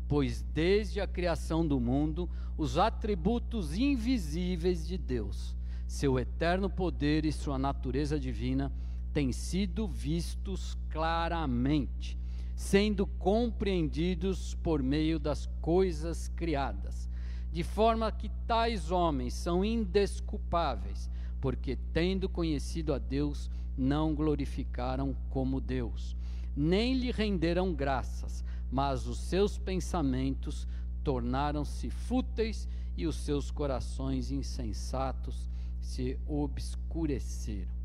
[0.08, 5.54] pois desde a criação do mundo os atributos invisíveis de Deus,
[5.86, 8.72] seu eterno poder e sua natureza divina
[9.12, 12.18] têm sido vistos claramente,
[12.56, 17.09] sendo compreendidos por meio das coisas criadas,
[17.52, 21.10] de forma que tais homens são indesculpáveis,
[21.42, 26.16] porque tendo conhecido a Deus, não glorificaram como Deus,
[26.56, 30.68] nem lhe renderam graças, mas os seus pensamentos
[31.04, 37.80] tornaram-se fúteis e os seus corações insensatos se obscureceram.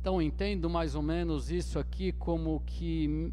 [0.00, 3.32] Então entendo mais ou menos isso aqui como que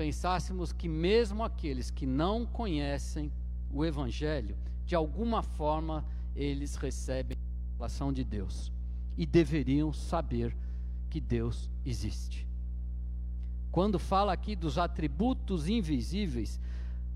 [0.00, 3.30] pensássemos que mesmo aqueles que não conhecem
[3.70, 8.72] o evangelho, de alguma forma eles recebem a revelação de Deus
[9.18, 10.56] e deveriam saber
[11.10, 12.48] que Deus existe.
[13.70, 16.58] Quando fala aqui dos atributos invisíveis,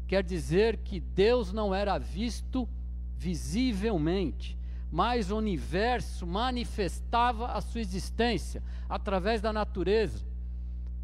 [0.07, 2.69] quer dizer que Deus não era visto
[3.17, 4.59] visivelmente,
[4.93, 10.23] mas o universo manifestava a sua existência através da natureza,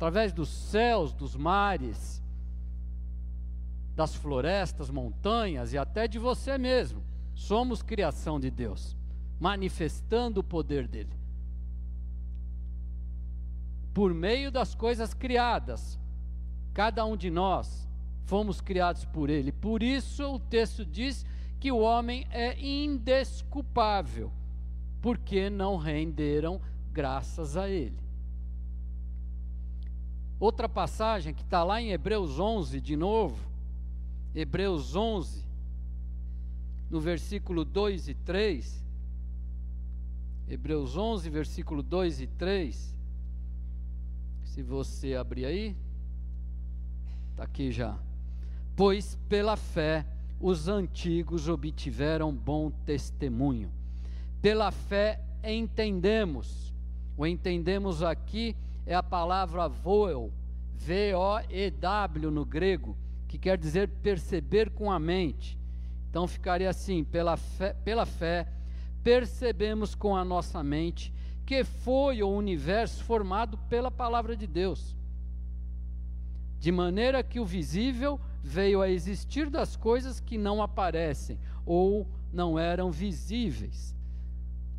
[0.00, 2.22] através dos céus, dos mares,
[3.94, 7.02] das florestas, montanhas e até de você mesmo.
[7.34, 8.96] Somos criação de Deus
[9.38, 11.12] manifestando o poder dele.
[13.92, 16.00] Por meio das coisas criadas,
[16.72, 17.86] cada um de nós
[18.24, 19.52] fomos criados por ele.
[19.52, 21.26] Por isso o texto diz
[21.58, 24.32] que o homem é indesculpável,
[25.02, 26.58] porque não renderam
[26.90, 28.09] graças a ele.
[30.40, 33.38] Outra passagem que está lá em Hebreus 11, de novo,
[34.34, 35.44] Hebreus 11,
[36.88, 38.82] no versículo 2 e 3,
[40.48, 42.96] Hebreus 11, versículo 2 e 3.
[44.44, 45.76] Se você abrir aí,
[47.32, 47.98] está aqui já.
[48.74, 50.06] Pois pela fé
[50.40, 53.70] os antigos obtiveram bom testemunho.
[54.40, 56.72] Pela fé entendemos.
[57.14, 58.56] O entendemos aqui
[58.92, 60.32] é a palavra voel,
[60.74, 62.96] V-O-E-W no grego,
[63.28, 65.56] que quer dizer perceber com a mente.
[66.08, 68.48] Então ficaria assim: pela fé, pela fé
[69.04, 71.14] percebemos com a nossa mente
[71.46, 74.96] que foi o universo formado pela palavra de Deus.
[76.58, 82.58] De maneira que o visível veio a existir das coisas que não aparecem ou não
[82.58, 83.94] eram visíveis.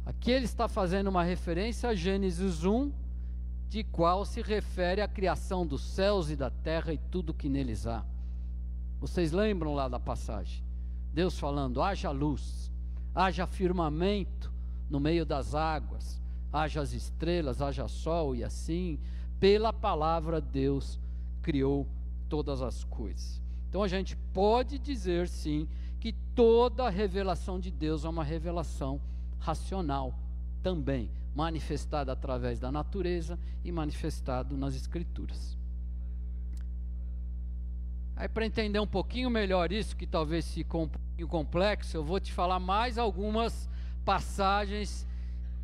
[0.05, 2.91] Aqui ele está fazendo uma referência a Gênesis 1,
[3.71, 7.87] de qual se refere à criação dos céus e da terra e tudo que neles
[7.87, 8.03] há.
[8.99, 10.61] Vocês lembram lá da passagem?
[11.13, 12.69] Deus falando: haja luz
[13.13, 14.51] haja firmamento
[14.89, 18.99] no meio das águas, haja as estrelas, haja sol e assim,
[19.39, 20.99] pela palavra Deus
[21.41, 21.87] criou
[22.29, 23.41] todas as coisas.
[23.69, 25.67] Então a gente pode dizer sim
[25.99, 28.99] que toda a revelação de Deus é uma revelação
[29.39, 30.13] racional
[30.61, 35.57] também, manifestada através da natureza e manifestado nas escrituras.
[38.15, 42.19] Aí para entender um pouquinho melhor isso, que talvez fique um pouquinho complexo, eu vou
[42.19, 43.69] te falar mais algumas
[44.05, 45.07] passagens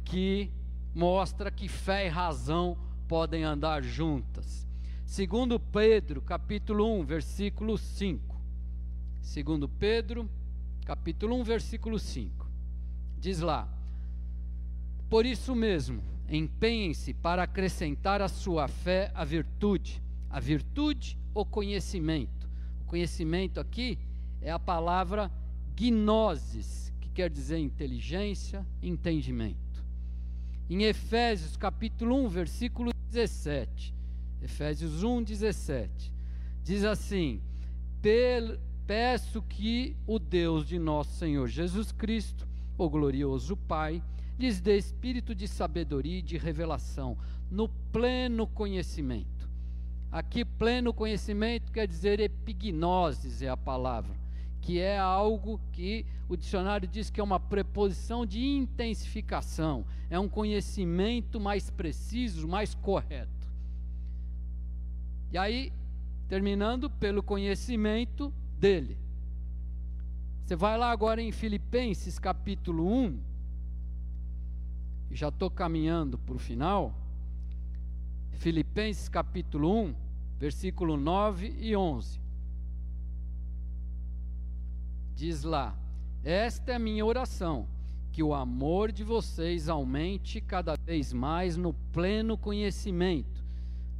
[0.03, 0.49] que
[0.95, 2.77] mostra que fé e razão
[3.07, 4.67] podem andar juntas.
[5.05, 8.35] Segundo Pedro, capítulo 1, versículo 5.
[9.21, 10.29] Segundo Pedro,
[10.85, 12.47] capítulo 1, versículo 5.
[13.19, 13.67] Diz lá:
[15.09, 22.37] Por isso mesmo, empenhem-se para acrescentar à sua fé a virtude, a virtude o conhecimento
[22.87, 23.99] Conhecimento aqui
[24.41, 25.29] é a palavra
[25.75, 29.57] gnosis, que quer dizer inteligência, entendimento.
[30.69, 33.93] Em Efésios capítulo 1, versículo 17.
[34.41, 36.13] Efésios 1, 17.
[36.63, 37.41] Diz assim:
[38.85, 42.47] Peço que o Deus de nosso Senhor Jesus Cristo,
[42.77, 44.01] o glorioso Pai,
[44.37, 47.17] lhes dê espírito de sabedoria e de revelação,
[47.49, 49.37] no pleno conhecimento
[50.11, 54.15] Aqui, pleno conhecimento quer dizer epignosis é a palavra,
[54.61, 60.29] que é algo que o dicionário diz que é uma preposição de intensificação, é um
[60.29, 63.47] conhecimento mais preciso, mais correto.
[65.31, 65.73] E aí,
[66.29, 68.97] terminando pelo conhecimento dele.
[70.45, 73.19] Você vai lá agora em Filipenses capítulo 1,
[75.15, 76.93] já estou caminhando para o final.
[78.33, 79.95] Filipenses capítulo 1,
[80.39, 82.19] versículo 9 e 11.
[85.15, 85.75] Diz lá:
[86.23, 87.67] Esta é a minha oração,
[88.11, 93.43] que o amor de vocês aumente cada vez mais no pleno conhecimento.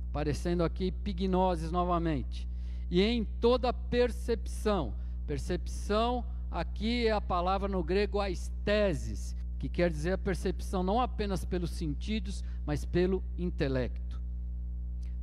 [0.10, 2.47] Aparecendo aqui pignoses novamente.
[2.89, 4.93] E em toda percepção.
[5.26, 11.43] Percepção aqui é a palavra no grego aisteses, que quer dizer a percepção não apenas
[11.43, 14.22] pelos sentidos, mas pelo intelecto.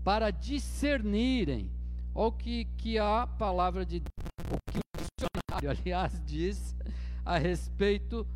[0.03, 1.71] Para discernirem,
[2.15, 6.77] o que, que a palavra de o que o dicionário, aliás, diz
[7.25, 8.27] a respeito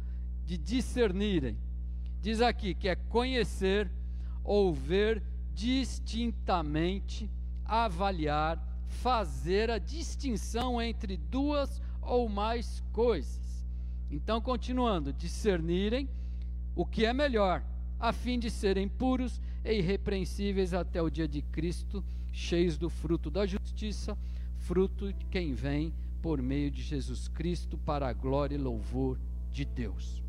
[0.44, 1.56] de discernirem.
[2.20, 3.90] Diz aqui que é conhecer
[4.42, 5.22] ou ver
[5.52, 7.30] distintamente,
[7.64, 13.47] avaliar, fazer a distinção entre duas ou mais coisas.
[14.10, 16.08] Então, continuando, discernirem
[16.74, 17.62] o que é melhor,
[17.98, 23.30] a fim de serem puros e irrepreensíveis até o dia de Cristo, cheios do fruto
[23.30, 24.16] da justiça,
[24.56, 25.92] fruto de quem vem
[26.22, 29.18] por meio de Jesus Cristo para a glória e louvor
[29.50, 30.22] de Deus.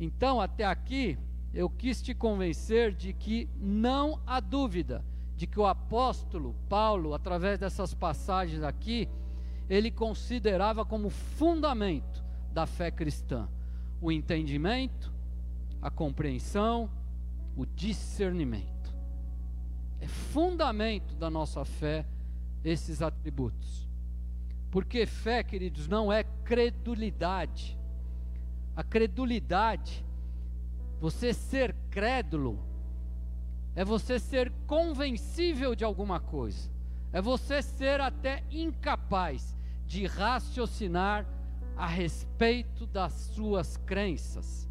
[0.00, 1.18] Então, até aqui,
[1.52, 5.04] eu quis te convencer de que não há dúvida
[5.36, 9.08] de que o apóstolo Paulo, através dessas passagens aqui,
[9.68, 13.48] ele considerava como fundamento da fé cristã
[14.00, 15.12] o entendimento,
[15.82, 16.90] a compreensão,
[17.56, 18.94] o discernimento.
[20.00, 22.06] É fundamento da nossa fé
[22.64, 23.88] esses atributos.
[24.70, 27.76] Porque fé, queridos, não é credulidade.
[28.76, 30.04] A credulidade,
[31.00, 32.60] você ser crédulo,
[33.74, 36.70] é você ser convencível de alguma coisa,
[37.12, 39.57] é você ser até incapaz
[39.88, 41.26] de raciocinar
[41.74, 44.68] a respeito das suas crenças.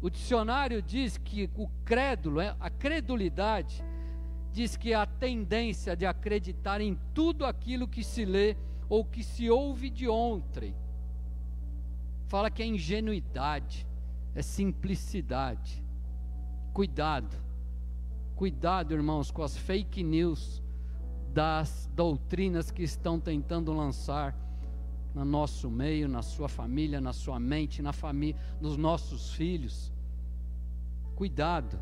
[0.00, 3.84] O dicionário diz que o crédulo, é, a credulidade,
[4.50, 8.56] diz que é a tendência de acreditar em tudo aquilo que se lê
[8.88, 10.74] ou que se ouve de ontem.
[12.28, 13.86] Fala que é ingenuidade,
[14.34, 15.84] é simplicidade.
[16.72, 17.36] Cuidado,
[18.34, 20.62] cuidado, irmãos, com as fake news
[21.32, 24.36] das doutrinas que estão tentando lançar
[25.14, 29.92] no nosso meio, na sua família, na sua mente, na família, nos nossos filhos.
[31.14, 31.78] Cuidado.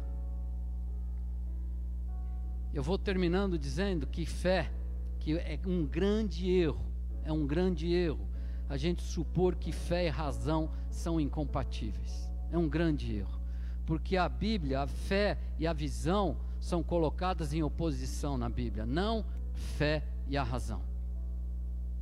[2.72, 4.70] Eu vou terminando dizendo que fé,
[5.18, 6.84] que é um grande erro,
[7.24, 8.26] é um grande erro
[8.68, 12.30] a gente supor que fé e razão são incompatíveis.
[12.50, 13.40] É um grande erro.
[13.84, 16.36] Porque a Bíblia, a fé e a visão
[16.66, 20.82] são colocadas em oposição na Bíblia, não fé e a razão.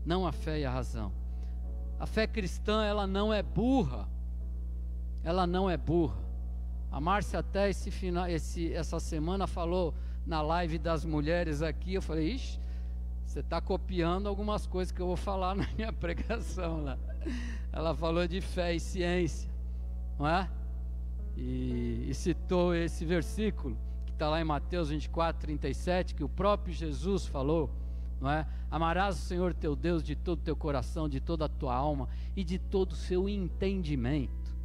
[0.07, 1.13] Não a fé e a razão.
[2.01, 4.09] A fé cristã, ela não é burra.
[5.23, 6.17] Ela não é burra.
[6.91, 9.95] A Márcia até esse final, esse, essa semana falou
[10.27, 12.59] na live das mulheres aqui, eu falei, ixi,
[13.27, 16.99] você está copiando algumas coisas que eu vou falar na minha pregação lá.
[17.71, 19.51] Ela falou de fé e ciência,
[20.19, 20.51] não é?
[21.37, 23.77] E, e citou esse versículo
[24.15, 27.71] está lá em Mateus 24, 37, que o próprio Jesus falou,
[28.21, 28.47] não é?
[28.71, 32.09] Amarás o Senhor teu Deus de todo o teu coração, de toda a tua alma
[32.35, 34.57] e de todo o seu entendimento.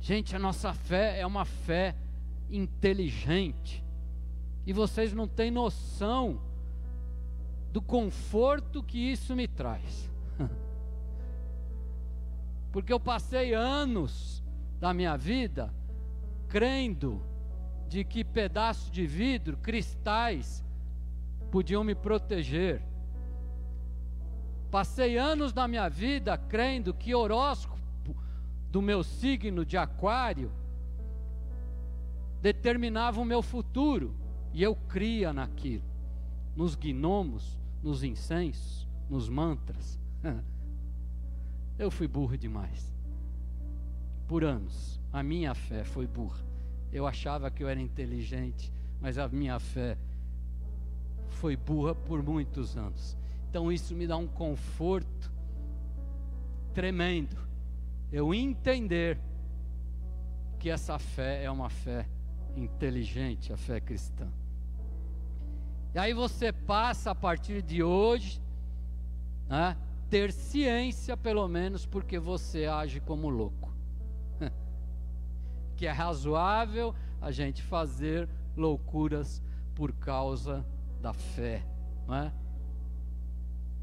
[0.00, 1.96] Gente, a nossa fé é uma fé
[2.50, 3.82] inteligente.
[4.66, 6.40] E vocês não têm noção
[7.72, 10.10] do conforto que isso me traz.
[12.70, 14.42] Porque eu passei anos
[14.78, 15.72] da minha vida
[16.48, 17.20] crendo
[17.94, 20.64] de que pedaços de vidro, cristais,
[21.48, 22.82] podiam me proteger.
[24.68, 28.16] Passei anos da minha vida crendo que horóscopo
[28.68, 30.50] do meu signo de Aquário
[32.42, 34.12] determinava o meu futuro.
[34.52, 35.84] E eu cria naquilo,
[36.56, 40.00] nos gnomos, nos incensos, nos mantras.
[41.76, 42.94] Eu fui burro demais.
[44.28, 46.53] Por anos, a minha fé foi burra.
[46.94, 49.98] Eu achava que eu era inteligente, mas a minha fé
[51.28, 53.18] foi burra por muitos anos.
[53.50, 55.32] Então isso me dá um conforto
[56.72, 57.36] tremendo.
[58.12, 59.18] Eu entender
[60.60, 62.08] que essa fé é uma fé
[62.56, 64.28] inteligente, a fé cristã.
[65.92, 68.40] E aí você passa a partir de hoje,
[69.48, 69.76] né,
[70.08, 73.73] ter ciência pelo menos porque você age como louco.
[75.74, 79.42] Que é razoável a gente fazer loucuras
[79.74, 80.64] por causa
[81.00, 81.64] da fé,
[82.06, 82.32] não é?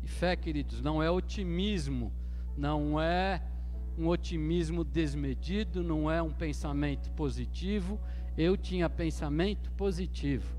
[0.01, 2.11] E fé, queridos, não é otimismo,
[2.57, 3.41] não é
[3.97, 7.99] um otimismo desmedido, não é um pensamento positivo.
[8.37, 10.57] Eu tinha pensamento positivo.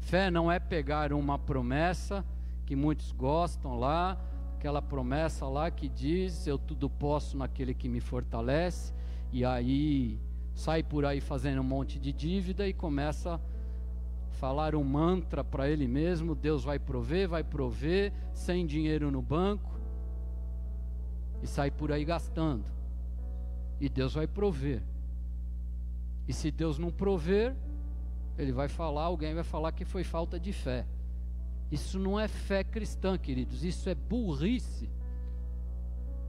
[0.00, 2.24] Fé não é pegar uma promessa
[2.66, 4.20] que muitos gostam lá,
[4.56, 8.92] aquela promessa lá que diz: Eu tudo posso naquele que me fortalece,
[9.32, 10.20] e aí
[10.54, 13.40] sai por aí fazendo um monte de dívida e começa a
[14.32, 19.80] falar um mantra para ele mesmo: Deus vai prover, vai prover, sem dinheiro no banco,
[21.42, 22.70] e sai por aí gastando,
[23.80, 24.82] e Deus vai prover.
[26.28, 27.56] E se Deus não prover,
[28.38, 30.86] ele vai falar, alguém vai falar que foi falta de fé.
[31.70, 34.90] Isso não é fé cristã, queridos, isso é burrice.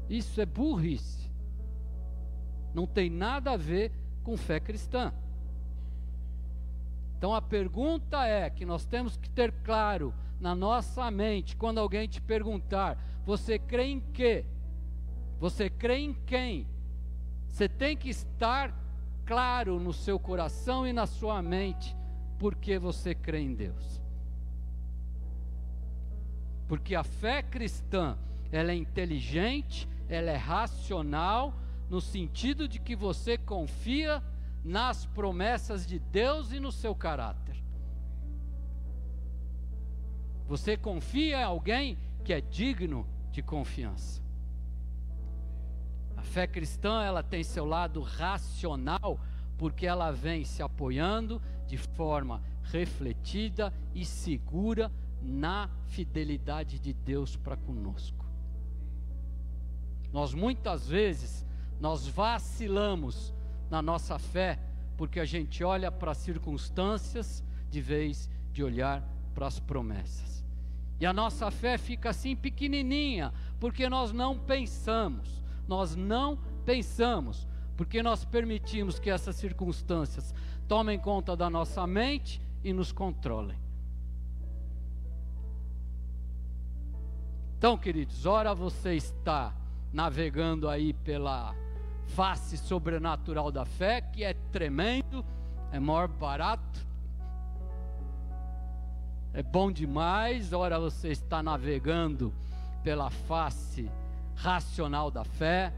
[0.10, 1.23] Isso é burrice.
[2.74, 3.92] Não tem nada a ver
[4.24, 5.14] com fé cristã.
[7.18, 12.08] Então a pergunta é que nós temos que ter claro na nossa mente quando alguém
[12.08, 14.46] te perguntar: você crê em quê?
[15.40, 16.68] Você crê em quem?
[17.48, 18.74] Você tem que estar
[19.26, 21.96] claro no seu coração e na sua mente
[22.40, 24.02] porque você crê em Deus.
[26.68, 28.18] Porque a fé cristã,
[28.52, 31.54] ela é inteligente, ela é racional,
[31.90, 34.24] no sentido de que você confia
[34.64, 37.62] nas promessas de Deus e no seu caráter.
[40.48, 44.22] Você confia em alguém que é digno de confiança.
[46.16, 49.20] A fé cristã, ela tem seu lado racional,
[49.58, 57.58] porque ela vem se apoiando de forma refletida e segura na fidelidade de Deus para
[57.58, 58.26] conosco.
[60.12, 61.46] Nós muitas vezes
[61.84, 63.34] nós vacilamos
[63.70, 64.58] na nossa fé
[64.96, 69.04] porque a gente olha para as circunstâncias de vez de olhar
[69.36, 70.46] para as promessas.
[70.98, 78.02] E a nossa fé fica assim pequenininha, porque nós não pensamos, nós não pensamos, porque
[78.02, 80.34] nós permitimos que essas circunstâncias
[80.70, 83.58] tomem conta da nossa mente e nos controlem.
[87.58, 89.54] Então, queridos, ora você está
[89.92, 91.54] navegando aí pela
[92.08, 95.26] face sobrenatural da fé, que é tremendo,
[95.72, 96.86] é maior barato,
[99.34, 100.54] é bom demais.
[100.54, 102.32] Ora você está navegando
[102.84, 103.90] pela face
[104.36, 105.74] racional da fé,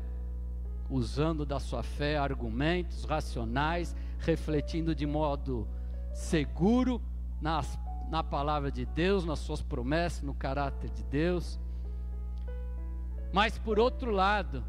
[0.89, 5.67] usando da sua fé argumentos racionais, refletindo de modo
[6.13, 7.01] seguro
[7.41, 11.59] nas, na palavra de Deus, nas suas promessas, no caráter de Deus.
[13.31, 14.63] Mas por outro lado,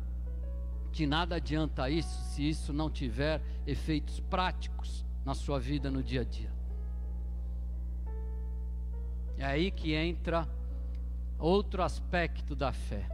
[0.97, 6.23] de nada adianta isso se isso não tiver efeitos práticos na sua vida no dia
[6.23, 6.51] a dia.
[9.37, 10.49] É aí que entra
[11.39, 13.07] outro aspecto da fé,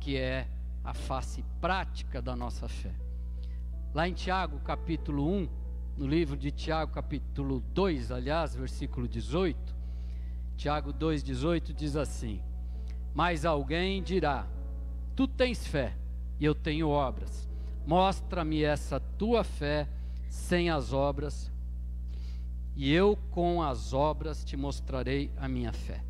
[0.00, 0.46] que é
[0.84, 2.94] a face prática da nossa fé.
[3.92, 5.48] Lá em Tiago, capítulo 1,
[5.96, 9.74] no livro de Tiago, capítulo 2, aliás, versículo 18,
[10.56, 12.40] Tiago 2,18 diz assim:
[13.12, 14.46] Mas alguém dirá:
[15.16, 15.96] Tu tens fé
[16.38, 17.48] e eu tenho obras.
[17.86, 19.88] Mostra-me essa tua fé
[20.28, 21.52] sem as obras,
[22.74, 26.02] e eu com as obras te mostrarei a minha fé.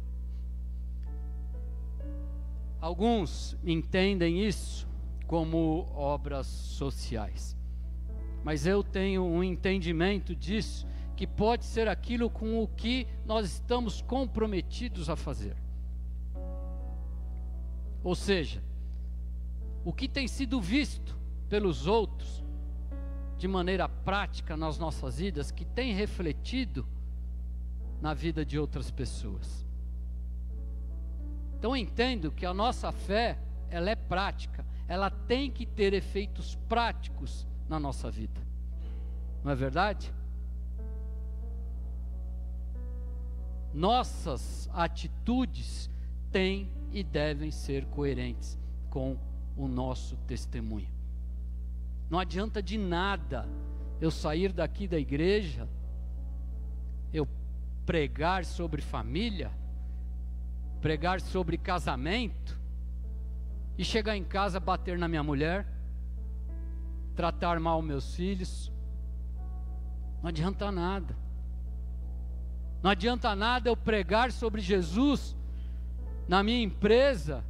[2.80, 4.88] Alguns entendem isso
[5.26, 7.56] como obras sociais,
[8.42, 14.02] mas eu tenho um entendimento disso que pode ser aquilo com o que nós estamos
[14.02, 15.56] comprometidos a fazer.
[18.02, 18.62] Ou seja,
[19.84, 21.16] o que tem sido visto
[21.48, 22.42] pelos outros
[23.36, 26.86] de maneira prática nas nossas vidas, que tem refletido
[28.00, 29.66] na vida de outras pessoas.
[31.58, 33.38] Então entendo que a nossa fé,
[33.70, 38.40] ela é prática, ela tem que ter efeitos práticos na nossa vida.
[39.42, 40.12] Não é verdade?
[43.72, 45.90] Nossas atitudes
[46.30, 48.58] têm e devem ser coerentes
[48.88, 49.18] com
[49.56, 50.88] o nosso testemunho.
[52.10, 53.48] Não adianta de nada
[54.00, 55.68] eu sair daqui da igreja,
[57.12, 57.26] eu
[57.86, 59.50] pregar sobre família,
[60.80, 62.58] pregar sobre casamento,
[63.76, 65.66] e chegar em casa bater na minha mulher,
[67.16, 68.72] tratar mal meus filhos.
[70.22, 71.16] Não adianta nada.
[72.82, 75.36] Não adianta nada eu pregar sobre Jesus
[76.28, 77.44] na minha empresa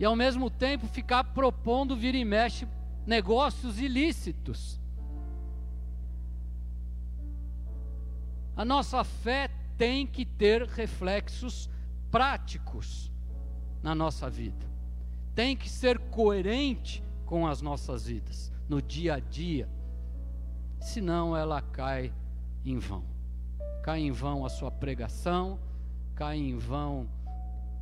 [0.00, 2.66] e ao mesmo tempo ficar propondo vir e mexe
[3.06, 4.80] negócios ilícitos.
[8.56, 11.68] A nossa fé tem que ter reflexos
[12.10, 13.12] práticos
[13.82, 14.66] na nossa vida.
[15.34, 19.68] Tem que ser coerente com as nossas vidas, no dia a dia.
[20.80, 22.10] Senão ela cai
[22.64, 23.04] em vão.
[23.82, 25.60] Cai em vão a sua pregação,
[26.14, 27.06] cai em vão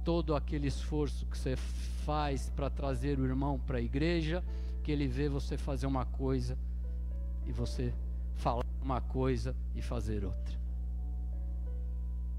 [0.09, 4.43] todo aquele esforço que você faz para trazer o irmão para a igreja,
[4.83, 6.57] que ele vê você fazer uma coisa
[7.45, 7.93] e você
[8.35, 10.59] falar uma coisa e fazer outra.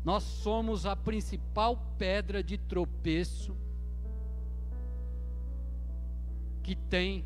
[0.04, 3.56] Nós somos a principal pedra de tropeço
[6.64, 7.24] que tem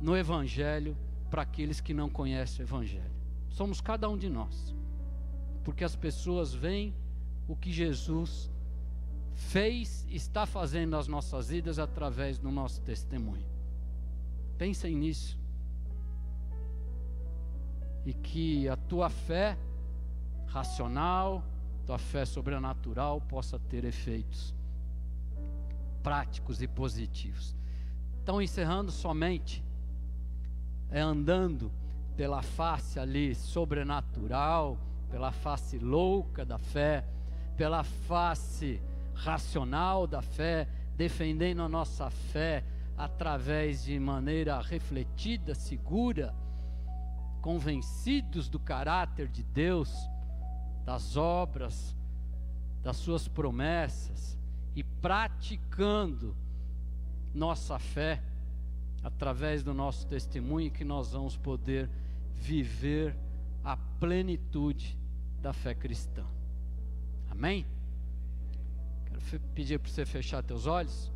[0.00, 0.96] no Evangelho
[1.28, 3.16] para aqueles que não conhecem o Evangelho.
[3.48, 4.72] Somos cada um de nós,
[5.64, 6.94] porque as pessoas veem
[7.48, 8.51] o que Jesus
[9.34, 13.46] fez, está fazendo nas nossas vidas através do nosso testemunho.
[14.58, 15.38] Pensem nisso.
[18.04, 19.56] E que a tua fé
[20.46, 21.44] racional,
[21.86, 24.54] tua fé sobrenatural possa ter efeitos
[26.02, 27.54] práticos e positivos.
[28.22, 29.64] Então, encerrando somente,
[30.90, 31.72] é andando
[32.16, 34.78] pela face ali sobrenatural,
[35.10, 37.04] pela face louca da fé,
[37.56, 38.80] pela face
[39.14, 42.64] racional da fé, defendendo a nossa fé
[42.96, 46.34] através de maneira refletida, segura,
[47.40, 49.92] convencidos do caráter de Deus,
[50.84, 51.96] das obras,
[52.82, 54.38] das suas promessas
[54.74, 56.36] e praticando
[57.34, 58.22] nossa fé
[59.02, 61.88] através do nosso testemunho que nós vamos poder
[62.34, 63.16] viver
[63.64, 64.98] a plenitude
[65.40, 66.24] da fé cristã.
[67.30, 67.66] Amém?
[69.54, 71.10] Pedir para você fechar teus olhos.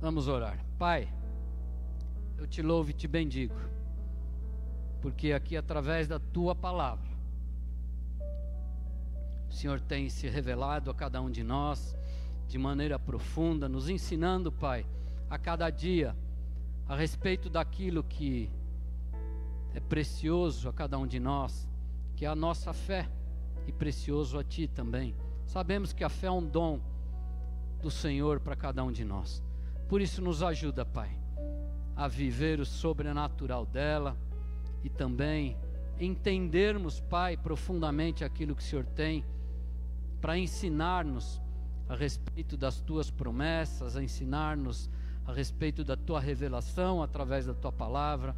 [0.00, 0.58] Vamos orar.
[0.78, 1.12] Pai,
[2.38, 3.54] eu te louvo e te bendigo,
[5.02, 7.10] porque aqui através da tua palavra,
[9.48, 11.94] o Senhor tem se revelado a cada um de nós
[12.48, 14.86] de maneira profunda, nos ensinando, Pai,
[15.28, 16.16] a cada dia
[16.88, 18.50] a respeito daquilo que
[19.74, 21.68] é precioso a cada um de nós,
[22.16, 23.08] que é a nossa fé,
[23.70, 25.14] e precioso a Ti também.
[25.46, 26.80] Sabemos que a fé é um dom
[27.80, 29.42] do Senhor para cada um de nós.
[29.88, 31.10] Por isso, nos ajuda, Pai,
[31.96, 34.16] a viver o sobrenatural dela
[34.84, 35.56] e também
[35.98, 39.24] entendermos, Pai, profundamente aquilo que o Senhor tem
[40.20, 41.40] para ensinar-nos
[41.88, 44.90] a respeito das tuas promessas, a ensinar-nos
[45.26, 48.34] a respeito da tua revelação através da tua palavra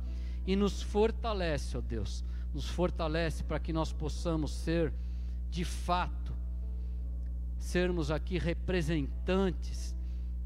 [0.46, 4.92] e nos fortalece, ó Deus, nos fortalece para que nós possamos ser
[5.52, 6.32] de fato
[7.58, 9.94] sermos aqui representantes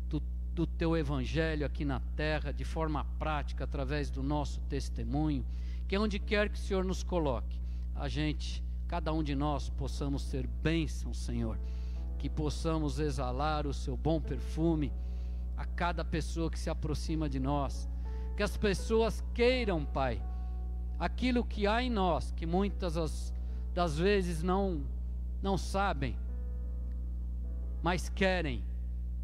[0.07, 0.21] do,
[0.53, 5.47] do teu evangelho aqui na terra de forma prática através do nosso testemunho,
[5.89, 7.59] que onde quer que o Senhor nos coloque,
[7.95, 11.57] a gente, cada um de nós possamos ser bênção, Senhor
[12.19, 14.93] que possamos exalar o seu bom perfume
[15.57, 17.89] a cada pessoa que se aproxima de nós.
[18.37, 20.23] Que as pessoas queiram, Pai,
[20.99, 23.33] aquilo que há em nós, que muitas
[23.73, 24.83] das vezes não,
[25.43, 26.17] não sabem,
[27.83, 28.65] mas querem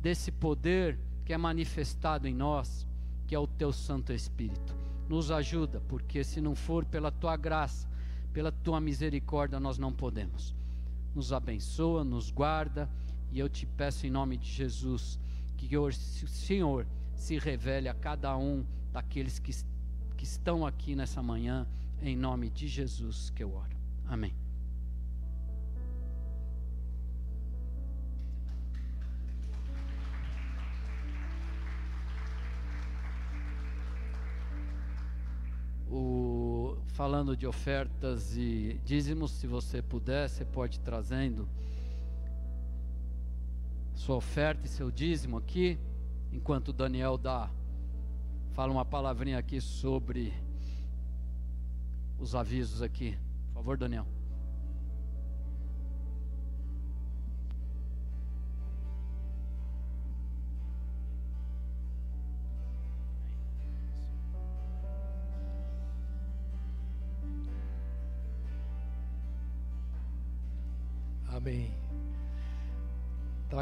[0.01, 2.87] desse poder que é manifestado em nós,
[3.27, 4.75] que é o Teu Santo Espírito.
[5.09, 7.89] Nos ajuda, porque se não for pela Tua graça,
[8.33, 10.55] pela Tua misericórdia, nós não podemos
[11.15, 12.89] nos abençoa, nos guarda,
[13.31, 15.19] e eu te peço em nome de Jesus
[15.57, 19.53] que o Senhor se revele a cada um daqueles que,
[20.17, 21.67] que estão aqui nessa manhã,
[22.01, 23.77] em nome de Jesus que eu oro.
[24.07, 24.42] Amém.
[36.93, 41.49] Falando de ofertas e dízimos, se você puder, você pode ir trazendo
[43.95, 45.79] sua oferta e seu dízimo aqui,
[46.33, 47.51] enquanto Daniel dá,
[48.53, 50.33] fala uma palavrinha aqui sobre
[52.19, 53.17] os avisos aqui.
[53.49, 54.22] Por favor, Daniel.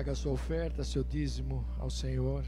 [0.01, 2.43] Traga sua oferta, seu dízimo ao Senhor.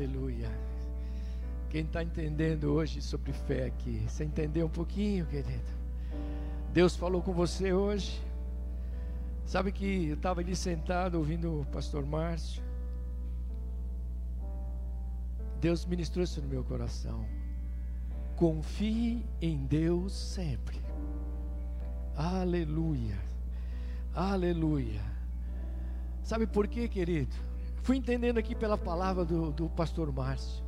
[0.00, 0.50] Aleluia.
[1.68, 4.02] Quem está entendendo hoje sobre fé aqui?
[4.08, 5.70] Você entendeu um pouquinho, querido?
[6.72, 8.18] Deus falou com você hoje?
[9.44, 12.62] Sabe que eu estava ali sentado ouvindo o pastor Márcio.
[15.60, 17.26] Deus ministrou isso no meu coração.
[18.36, 20.80] Confie em Deus sempre.
[22.16, 23.18] Aleluia.
[24.14, 25.02] Aleluia.
[26.22, 27.49] Sabe por quê, querido?
[27.82, 30.62] Fui entendendo aqui pela palavra do, do pastor Márcio.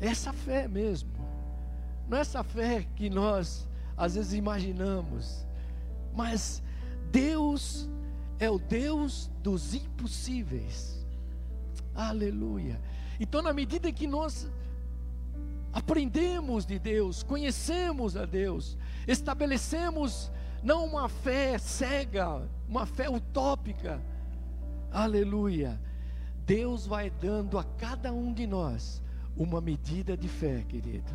[0.00, 1.10] Essa fé mesmo.
[2.08, 5.46] Não é essa fé que nós às vezes imaginamos.
[6.14, 6.62] Mas
[7.10, 7.88] Deus
[8.38, 11.04] é o Deus dos impossíveis.
[11.94, 12.80] Aleluia.
[13.18, 14.48] Então, na medida que nós
[15.72, 18.76] aprendemos de Deus, conhecemos a Deus,
[19.06, 20.32] estabelecemos
[20.62, 24.00] não uma fé cega, uma fé utópica.
[24.90, 25.80] Aleluia.
[26.46, 29.02] Deus vai dando a cada um de nós
[29.36, 31.12] uma medida de fé, querido.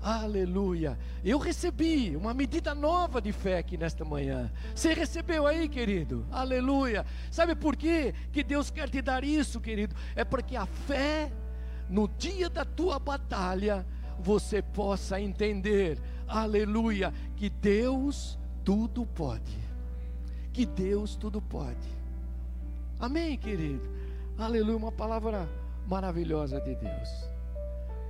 [0.00, 0.98] Aleluia.
[1.24, 4.50] Eu recebi uma medida nova de fé aqui nesta manhã.
[4.74, 6.24] Você recebeu aí, querido?
[6.30, 7.04] Aleluia.
[7.30, 9.94] Sabe por quê que Deus quer te dar isso, querido?
[10.14, 11.32] É porque a fé
[11.88, 13.84] no dia da tua batalha,
[14.20, 19.58] você possa entender, aleluia, que Deus tudo pode.
[20.52, 21.97] Que Deus tudo pode.
[22.98, 23.88] Amém, querido?
[24.36, 25.48] Aleluia, uma palavra
[25.86, 27.08] maravilhosa de Deus.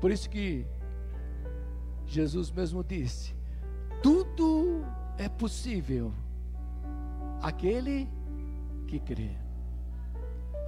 [0.01, 0.67] Por isso que
[2.07, 3.35] Jesus mesmo disse:
[4.03, 4.85] tudo
[5.19, 6.13] é possível
[7.43, 8.09] aquele
[8.87, 9.31] que crê.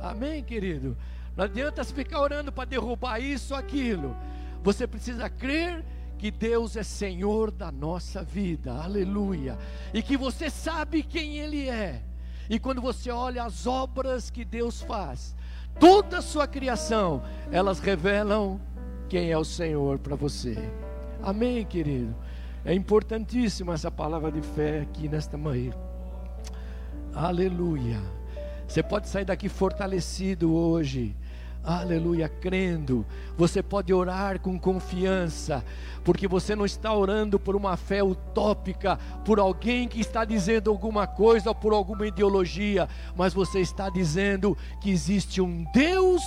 [0.00, 0.96] Amém, querido?
[1.36, 4.16] Não adianta ficar orando para derrubar isso ou aquilo.
[4.62, 5.84] Você precisa crer
[6.18, 9.56] que Deus é Senhor da nossa vida, aleluia,
[9.94, 12.02] e que você sabe quem Ele é,
[12.50, 15.36] e quando você olha as obras que Deus faz,
[15.78, 17.22] toda a sua criação,
[17.52, 18.60] elas revelam
[19.08, 20.58] quem é o Senhor para você,
[21.22, 22.12] amém, querido?
[22.64, 25.72] É importantíssima essa palavra de fé aqui nesta manhã,
[27.14, 28.00] aleluia.
[28.66, 31.16] Você pode sair daqui fortalecido hoje
[31.64, 33.06] aleluia, crendo.
[33.36, 35.64] Você pode orar com confiança,
[36.04, 41.06] porque você não está orando por uma fé utópica, por alguém que está dizendo alguma
[41.06, 46.22] coisa por alguma ideologia, mas você está dizendo que existe um Deus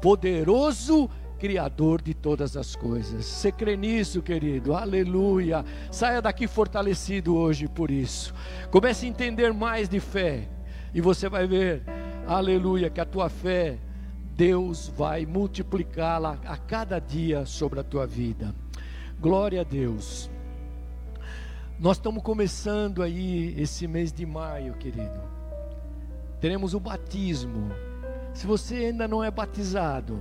[0.00, 1.08] poderoso.
[1.38, 3.24] Criador de todas as coisas.
[3.24, 4.76] Você crê nisso, querido?
[4.76, 5.64] Aleluia.
[5.90, 8.32] Saia daqui fortalecido hoje por isso.
[8.70, 10.48] Comece a entender mais de fé.
[10.94, 11.82] E você vai ver,
[12.28, 13.76] aleluia, que a tua fé
[14.42, 18.52] Deus vai multiplicá-la a cada dia sobre a tua vida.
[19.20, 20.28] Glória a Deus.
[21.78, 25.20] Nós estamos começando aí esse mês de maio, querido.
[26.40, 27.70] Teremos o batismo.
[28.34, 30.20] Se você ainda não é batizado,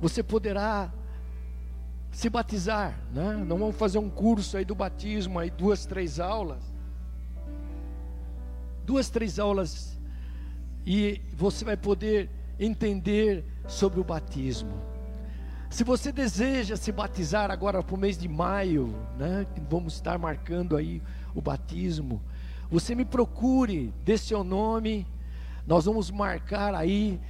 [0.00, 0.90] você poderá
[2.10, 3.34] se batizar, né?
[3.46, 6.72] Não vamos fazer um curso aí do batismo, aí duas, três aulas.
[8.86, 10.00] Duas, três aulas
[10.86, 14.80] e você vai poder entender sobre o batismo.
[15.70, 20.76] Se você deseja se batizar agora para o mês de maio, né, vamos estar marcando
[20.76, 21.02] aí
[21.34, 22.22] o batismo,
[22.70, 25.06] você me procure, dê seu nome,
[25.66, 27.20] nós vamos marcar aí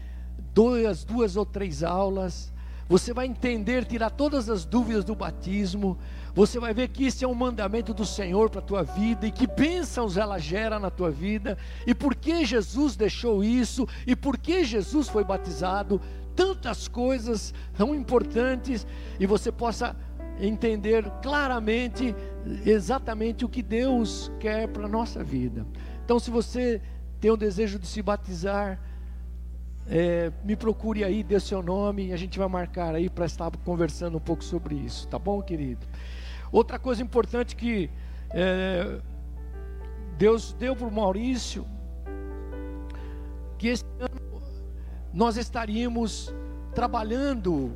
[0.52, 2.52] duas, duas ou três aulas.
[2.88, 5.98] Você vai entender, tirar todas as dúvidas do batismo.
[6.34, 9.30] Você vai ver que isso é um mandamento do Senhor para a tua vida e
[9.30, 11.56] que bênçãos ela gera na tua vida
[11.86, 16.00] e por que Jesus deixou isso e por que Jesus foi batizado.
[16.36, 18.86] Tantas coisas tão importantes
[19.18, 19.96] e você possa
[20.40, 22.14] entender claramente
[22.66, 25.64] exatamente o que Deus quer para a nossa vida.
[26.04, 26.82] Então, se você
[27.20, 28.78] tem o desejo de se batizar,
[29.88, 34.16] é, me procure aí, dê seu nome a gente vai marcar aí para estar conversando
[34.16, 35.86] um pouco sobre isso, tá bom, querido?
[36.50, 37.90] Outra coisa importante que
[38.30, 39.00] é,
[40.16, 41.66] Deus deu para o Maurício,
[43.58, 44.42] que esse ano
[45.12, 46.34] nós estaríamos
[46.74, 47.72] trabalhando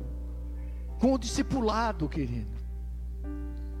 [0.99, 2.59] com o discipulado, querido.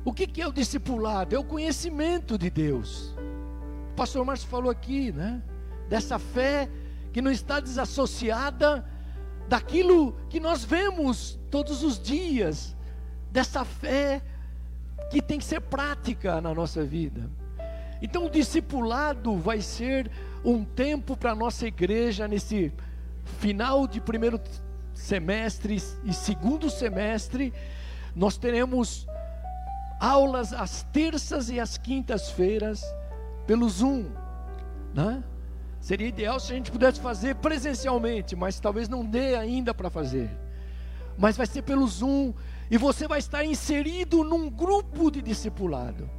[0.05, 1.35] O que, que é o discipulado?
[1.35, 3.13] É o conhecimento de Deus.
[3.91, 5.41] O pastor Márcio falou aqui, né?
[5.89, 6.69] Dessa fé
[7.11, 8.85] que não está desassociada
[9.47, 12.75] daquilo que nós vemos todos os dias,
[13.31, 14.21] dessa fé
[15.09, 17.29] que tem que ser prática na nossa vida.
[18.01, 20.09] Então, o discipulado vai ser
[20.45, 22.71] um tempo para a nossa igreja nesse
[23.39, 24.39] final de primeiro
[24.93, 27.53] semestre e segundo semestre.
[28.15, 29.07] Nós teremos
[29.99, 32.83] aulas às terças e às quintas-feiras
[33.45, 34.05] pelo Zoom,
[34.93, 35.23] né?
[35.79, 40.29] Seria ideal se a gente pudesse fazer presencialmente, mas talvez não dê ainda para fazer.
[41.17, 42.33] Mas vai ser pelo Zoom
[42.69, 46.09] e você vai estar inserido num grupo de discipulado.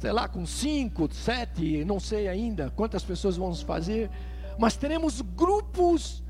[0.00, 4.10] Sei lá, com cinco, sete, não sei ainda quantas pessoas vamos fazer,
[4.58, 6.22] mas teremos grupos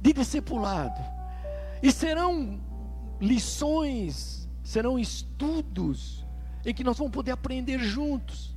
[0.00, 1.00] de discipulado.
[1.82, 2.60] E serão
[3.20, 6.24] lições, serão estudos
[6.64, 8.54] em que nós vamos poder aprender juntos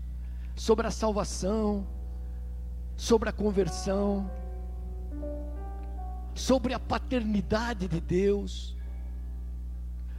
[0.56, 1.86] sobre a salvação,
[2.98, 4.30] sobre a conversão,
[6.34, 8.76] sobre a paternidade de Deus,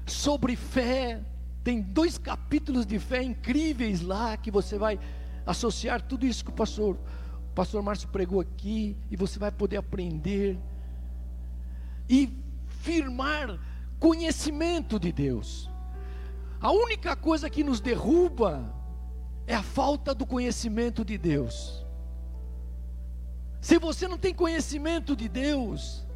[0.07, 1.21] sobre fé.
[1.65, 4.99] Tem dois capítulos de fé incríveis lá que você vai
[5.45, 6.97] associar tudo isso que o pastor,
[7.51, 10.57] o pastor Márcio pregou aqui e você vai poder aprender
[12.09, 12.33] e
[12.69, 13.59] firmar
[13.99, 15.69] conhecimento de Deus.
[16.61, 18.73] A única coisa que nos derruba
[19.47, 21.88] é a falta do conhecimento de Deus.
[23.61, 26.07] Se você não tem conhecimento de Deus,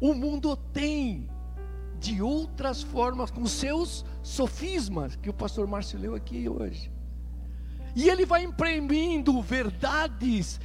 [0.00, 1.28] o mundo tem
[1.98, 6.92] de outras formas, com seus sofismas, que o pastor Márcio leu aqui hoje.
[7.94, 10.60] E ele vai imprimindo verdades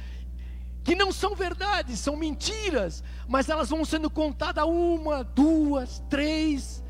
[0.84, 6.84] que não são verdades, são mentiras, mas elas vão sendo contadas uma, duas, três,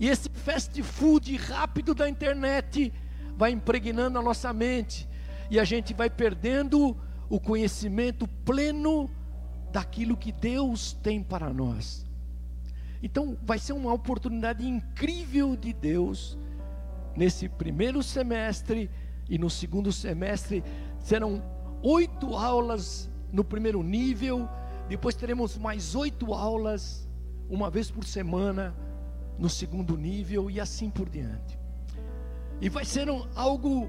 [0.00, 2.92] e esse fast food rápido da internet
[3.36, 5.08] vai impregnando a nossa mente,
[5.48, 6.96] e a gente vai perdendo
[7.28, 9.10] o conhecimento pleno
[9.72, 12.06] daquilo que Deus tem para nós.
[13.02, 16.38] Então, vai ser uma oportunidade incrível de Deus
[17.16, 18.90] nesse primeiro semestre
[19.28, 20.62] e no segundo semestre
[20.98, 21.42] serão
[21.82, 24.48] oito aulas no primeiro nível,
[24.88, 27.08] depois teremos mais oito aulas,
[27.48, 28.74] uma vez por semana,
[29.38, 31.58] no segundo nível e assim por diante.
[32.60, 33.88] E vai ser um, algo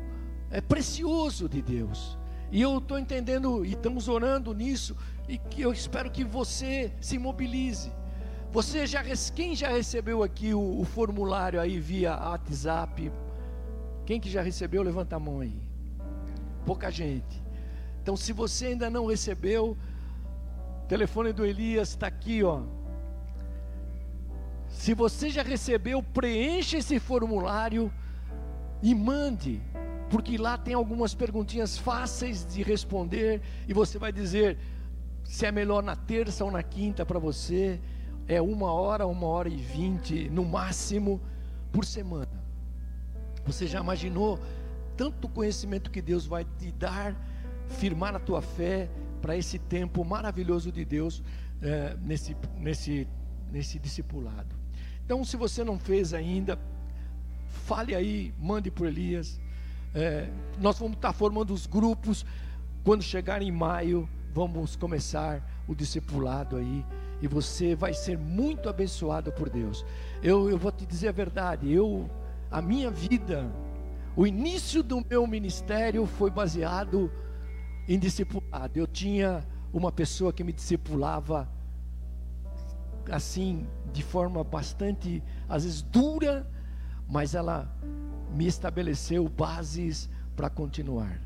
[0.49, 2.16] é, precioso de Deus.
[2.51, 4.95] E eu estou entendendo, e estamos orando nisso,
[5.27, 7.91] e que eu espero que você se mobilize.
[8.51, 9.03] Você já,
[9.35, 13.11] quem já recebeu aqui o, o formulário aí via WhatsApp?
[14.05, 15.59] Quem que já recebeu, levanta a mão aí.
[16.65, 17.43] Pouca gente.
[18.01, 19.77] Então, se você ainda não recebeu,
[20.83, 22.61] o telefone do Elias está aqui, ó.
[24.69, 27.91] Se você já recebeu, preencha esse formulário
[28.81, 29.61] e mande,
[30.09, 34.57] porque lá tem algumas perguntinhas fáceis de responder e você vai dizer
[35.23, 37.79] se é melhor na terça ou na quinta para você.
[38.27, 41.21] É uma hora, uma hora e vinte no máximo
[41.71, 42.43] por semana.
[43.45, 44.39] Você já imaginou
[44.97, 47.15] tanto conhecimento que Deus vai te dar?
[47.67, 48.89] firmar a tua fé
[49.21, 51.23] para esse tempo maravilhoso de Deus
[51.61, 53.07] é, nesse, nesse,
[53.51, 54.55] nesse discipulado.
[55.05, 56.59] Então, se você não fez ainda,
[57.65, 59.39] fale aí, mande para Elias.
[59.93, 60.29] É,
[60.59, 62.25] nós vamos estar formando os grupos.
[62.83, 66.85] Quando chegar em maio, vamos começar o discipulado aí.
[67.21, 69.85] E você vai ser muito abençoado por Deus.
[70.21, 71.71] Eu, eu vou te dizer a verdade.
[71.71, 72.09] Eu,
[72.51, 73.51] a minha vida,
[74.15, 77.11] o início do meu ministério foi baseado
[77.87, 78.77] em discipulado.
[78.77, 81.49] Eu tinha uma pessoa que me discipulava
[83.11, 86.45] assim, de forma bastante, às vezes dura,
[87.07, 87.73] mas ela
[88.37, 91.19] me estabeleceu bases para continuar.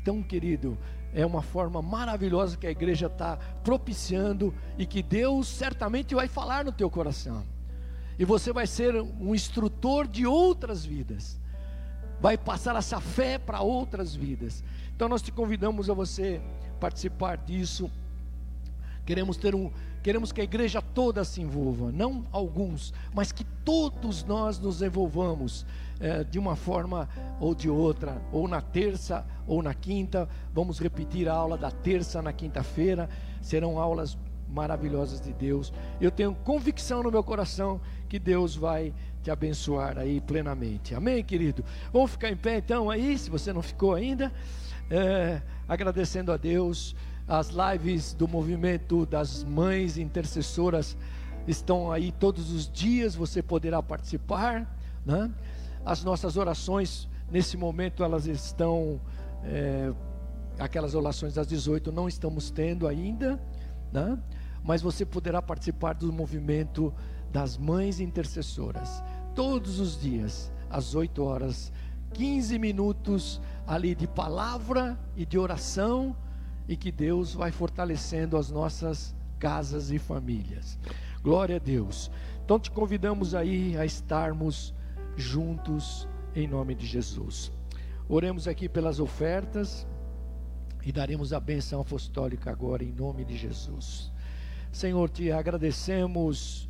[0.00, 0.78] Então, querido,
[1.12, 6.64] é uma forma maravilhosa que a igreja está propiciando e que Deus certamente vai falar
[6.64, 7.44] no teu coração.
[8.16, 11.40] E você vai ser um instrutor de outras vidas,
[12.20, 14.62] vai passar essa fé para outras vidas.
[14.94, 16.40] Então nós te convidamos a você
[16.78, 17.90] participar disso.
[19.04, 19.68] Queremos ter um,
[20.00, 25.64] queremos que a igreja toda se envolva, não alguns, mas que todos nós nos envolvamos
[26.00, 27.08] é, de uma forma
[27.40, 30.28] ou de outra, ou na terça ou na quinta.
[30.52, 33.08] Vamos repetir a aula da terça na quinta-feira.
[33.40, 35.72] Serão aulas maravilhosas de Deus.
[36.00, 38.92] Eu tenho convicção no meu coração que Deus vai
[39.22, 40.94] te abençoar aí plenamente.
[40.94, 41.64] Amém, querido?
[41.92, 44.32] Vamos ficar em pé então aí, se você não ficou ainda
[44.90, 46.94] é, agradecendo a Deus.
[47.26, 50.96] As lives do movimento das mães intercessoras
[51.46, 54.76] estão aí todos os dias, você poderá participar.
[55.04, 55.30] Né?
[55.84, 59.00] As nossas orações, nesse momento, elas estão.
[59.44, 59.92] É,
[60.58, 63.40] aquelas orações das 18 não estamos tendo ainda,
[63.92, 64.18] né?
[64.62, 66.94] mas você poderá participar do movimento
[67.32, 69.02] das mães intercessoras,
[69.34, 71.72] todos os dias, às 8 horas,
[72.12, 76.14] 15 minutos ali de palavra e de oração
[76.68, 80.78] e que Deus vai fortalecendo as nossas casas e famílias.
[81.22, 82.10] Glória a Deus.
[82.44, 84.74] Então te convidamos aí a estarmos
[85.16, 87.52] juntos em nome de Jesus.
[88.08, 89.86] Oremos aqui pelas ofertas.
[90.84, 94.10] e daremos a benção apostólica agora em nome de Jesus.
[94.72, 96.68] Senhor, te agradecemos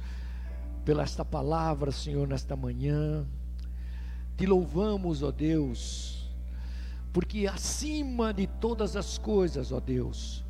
[0.85, 3.27] pela esta palavra, Senhor, nesta manhã.
[4.37, 6.31] Te louvamos, ó Deus,
[7.11, 10.45] porque acima de todas as coisas, ó Deus,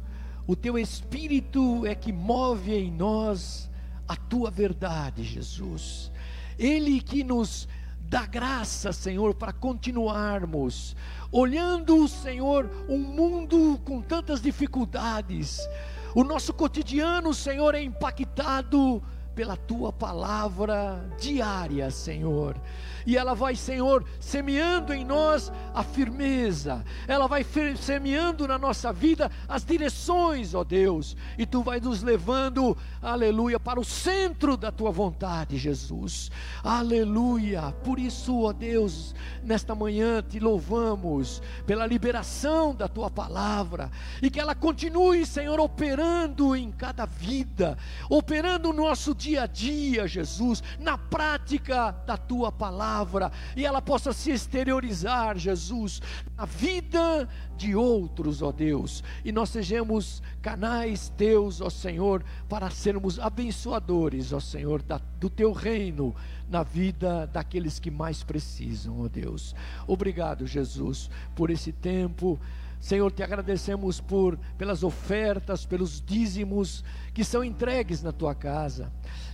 [0.45, 3.71] o teu espírito é que move em nós
[4.07, 6.11] a tua verdade, Jesus.
[6.59, 7.69] Ele que nos
[8.01, 10.95] dá graça, Senhor, para continuarmos
[11.33, 15.67] olhando, Senhor, um mundo com tantas dificuldades.
[16.15, 19.03] O nosso cotidiano, Senhor, é impactado
[19.35, 22.57] pela tua palavra diária, Senhor.
[23.05, 27.45] E ela vai, Senhor, semeando em nós a firmeza, ela vai
[27.77, 33.81] semeando na nossa vida as direções, ó Deus, e tu vai nos levando, aleluia, para
[33.81, 36.31] o centro da tua vontade, Jesus,
[36.63, 37.73] aleluia.
[37.85, 43.91] Por isso, ó Deus, nesta manhã te louvamos pela liberação da tua palavra.
[44.21, 47.77] E que ela continue, Senhor, operando em cada vida,
[48.09, 54.13] operando no nosso dia a dia, Jesus, na prática da tua palavra e ela possa
[54.13, 56.03] se exteriorizar, Jesus,
[56.37, 63.21] na vida de outros, ó Deus, e nós sejamos canais teus, ó Senhor, para sermos
[63.21, 66.13] abençoadores, ó Senhor, da, do teu reino
[66.49, 69.55] na vida daqueles que mais precisam, ó Deus.
[69.87, 72.41] Obrigado, Jesus, por esse tempo.
[72.83, 78.93] Senhor, te agradecemos por pelas ofertas, pelos dízimos que são entregues na tua casa.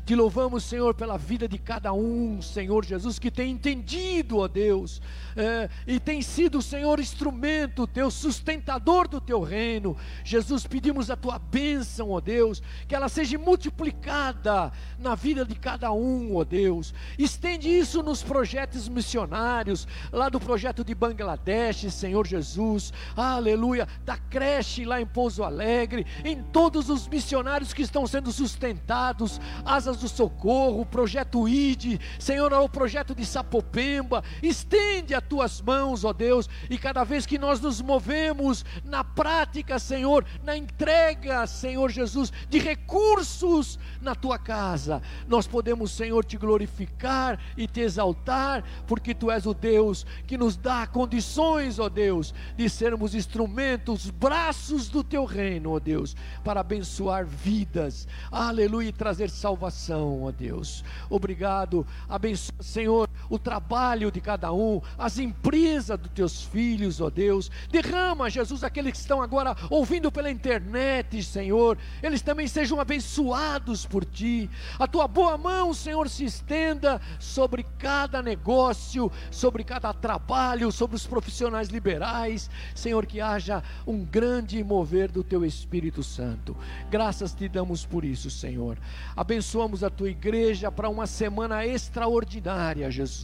[0.09, 5.03] Te louvamos, Senhor, pela vida de cada um, Senhor Jesus, que tem entendido, ó Deus,
[5.37, 9.95] é, e tem sido, Senhor, instrumento teu, sustentador do teu reino.
[10.25, 15.93] Jesus, pedimos a tua bênção, ó Deus, que ela seja multiplicada na vida de cada
[15.93, 16.95] um, ó Deus.
[17.19, 24.87] Estende isso nos projetos missionários, lá do projeto de Bangladesh, Senhor Jesus, aleluia, da creche
[24.87, 30.81] lá em Pouso Alegre, em todos os missionários que estão sendo sustentados, asas do Socorro,
[30.81, 36.79] o projeto ID, Senhor, o projeto de Sapopemba, estende as tuas mãos, ó Deus, e
[36.79, 43.79] cada vez que nós nos movemos na prática, Senhor, na entrega, Senhor Jesus, de recursos
[44.01, 49.55] na tua casa, nós podemos, Senhor, te glorificar e te exaltar, porque tu és o
[49.55, 55.81] Deus que nos dá condições, ó Deus, de sermos instrumentos, braços do teu reino, ó
[55.81, 60.85] Deus, para abençoar vidas, aleluia, e trazer salvação coração, ó Deus.
[61.09, 67.51] Obrigado, abençoa, Senhor, o trabalho de cada um, as empresas dos teus filhos, ó Deus.
[67.71, 74.05] Derrama, Jesus, aqueles que estão agora ouvindo pela internet, Senhor, eles também sejam abençoados por
[74.05, 74.49] ti.
[74.79, 81.07] A tua boa mão, Senhor, se estenda sobre cada negócio, sobre cada trabalho, sobre os
[81.07, 82.51] profissionais liberais.
[82.75, 86.57] Senhor, que haja um grande mover do teu Espírito Santo.
[86.91, 88.79] Graças te damos por isso, Senhor.
[89.17, 93.18] Abençoamos a tua igreja para uma semana extraordinária, Jesus.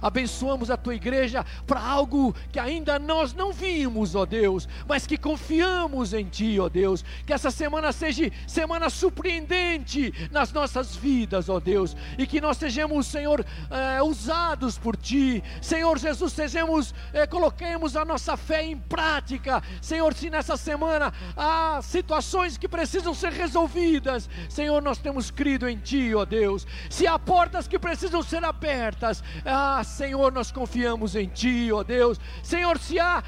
[0.00, 5.16] Abençoamos a tua igreja para algo que ainda nós não vimos, ó Deus, mas que
[5.16, 7.04] confiamos em ti, ó Deus.
[7.26, 13.06] Que essa semana seja semana surpreendente nas nossas vidas, ó Deus, e que nós sejamos,
[13.06, 19.62] Senhor, é, usados por ti, Senhor Jesus, sejamos, é, coloquemos a nossa fé em prática,
[19.80, 20.12] Senhor.
[20.14, 26.14] Se nessa semana há situações que precisam ser resolvidas, Senhor, nós temos crido em Ti,
[26.14, 26.66] ó Deus.
[26.88, 29.09] Se há portas que precisam ser abertas,
[29.44, 32.20] ah, Senhor, nós confiamos em Ti, ó Deus.
[32.42, 33.22] Senhor, se há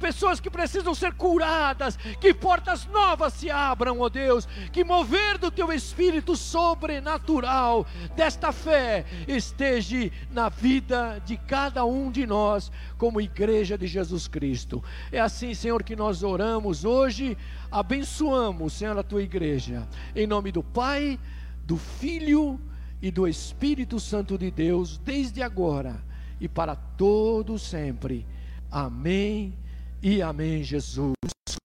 [0.00, 4.46] pessoas que precisam ser curadas, que portas novas se abram, ó Deus.
[4.72, 9.86] Que mover do Teu Espírito sobrenatural desta fé esteja
[10.30, 14.82] na vida de cada um de nós, como igreja de Jesus Cristo.
[15.12, 17.36] É assim, Senhor, que nós oramos hoje,
[17.70, 19.86] abençoamos, Senhor, a tua igreja.
[20.14, 21.18] Em nome do Pai
[21.64, 22.60] do Filho
[23.06, 26.02] e do Espírito Santo de Deus, desde agora
[26.40, 28.26] e para todo sempre.
[28.68, 29.54] Amém
[30.02, 31.14] e amém, Jesus.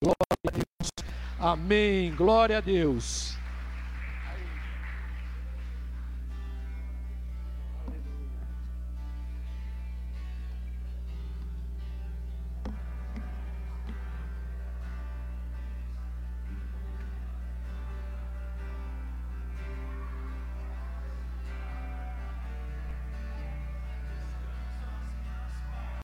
[0.03, 0.15] Glória
[0.47, 0.91] a Deus.
[1.39, 2.13] Amém.
[2.13, 3.40] Glória a Deus.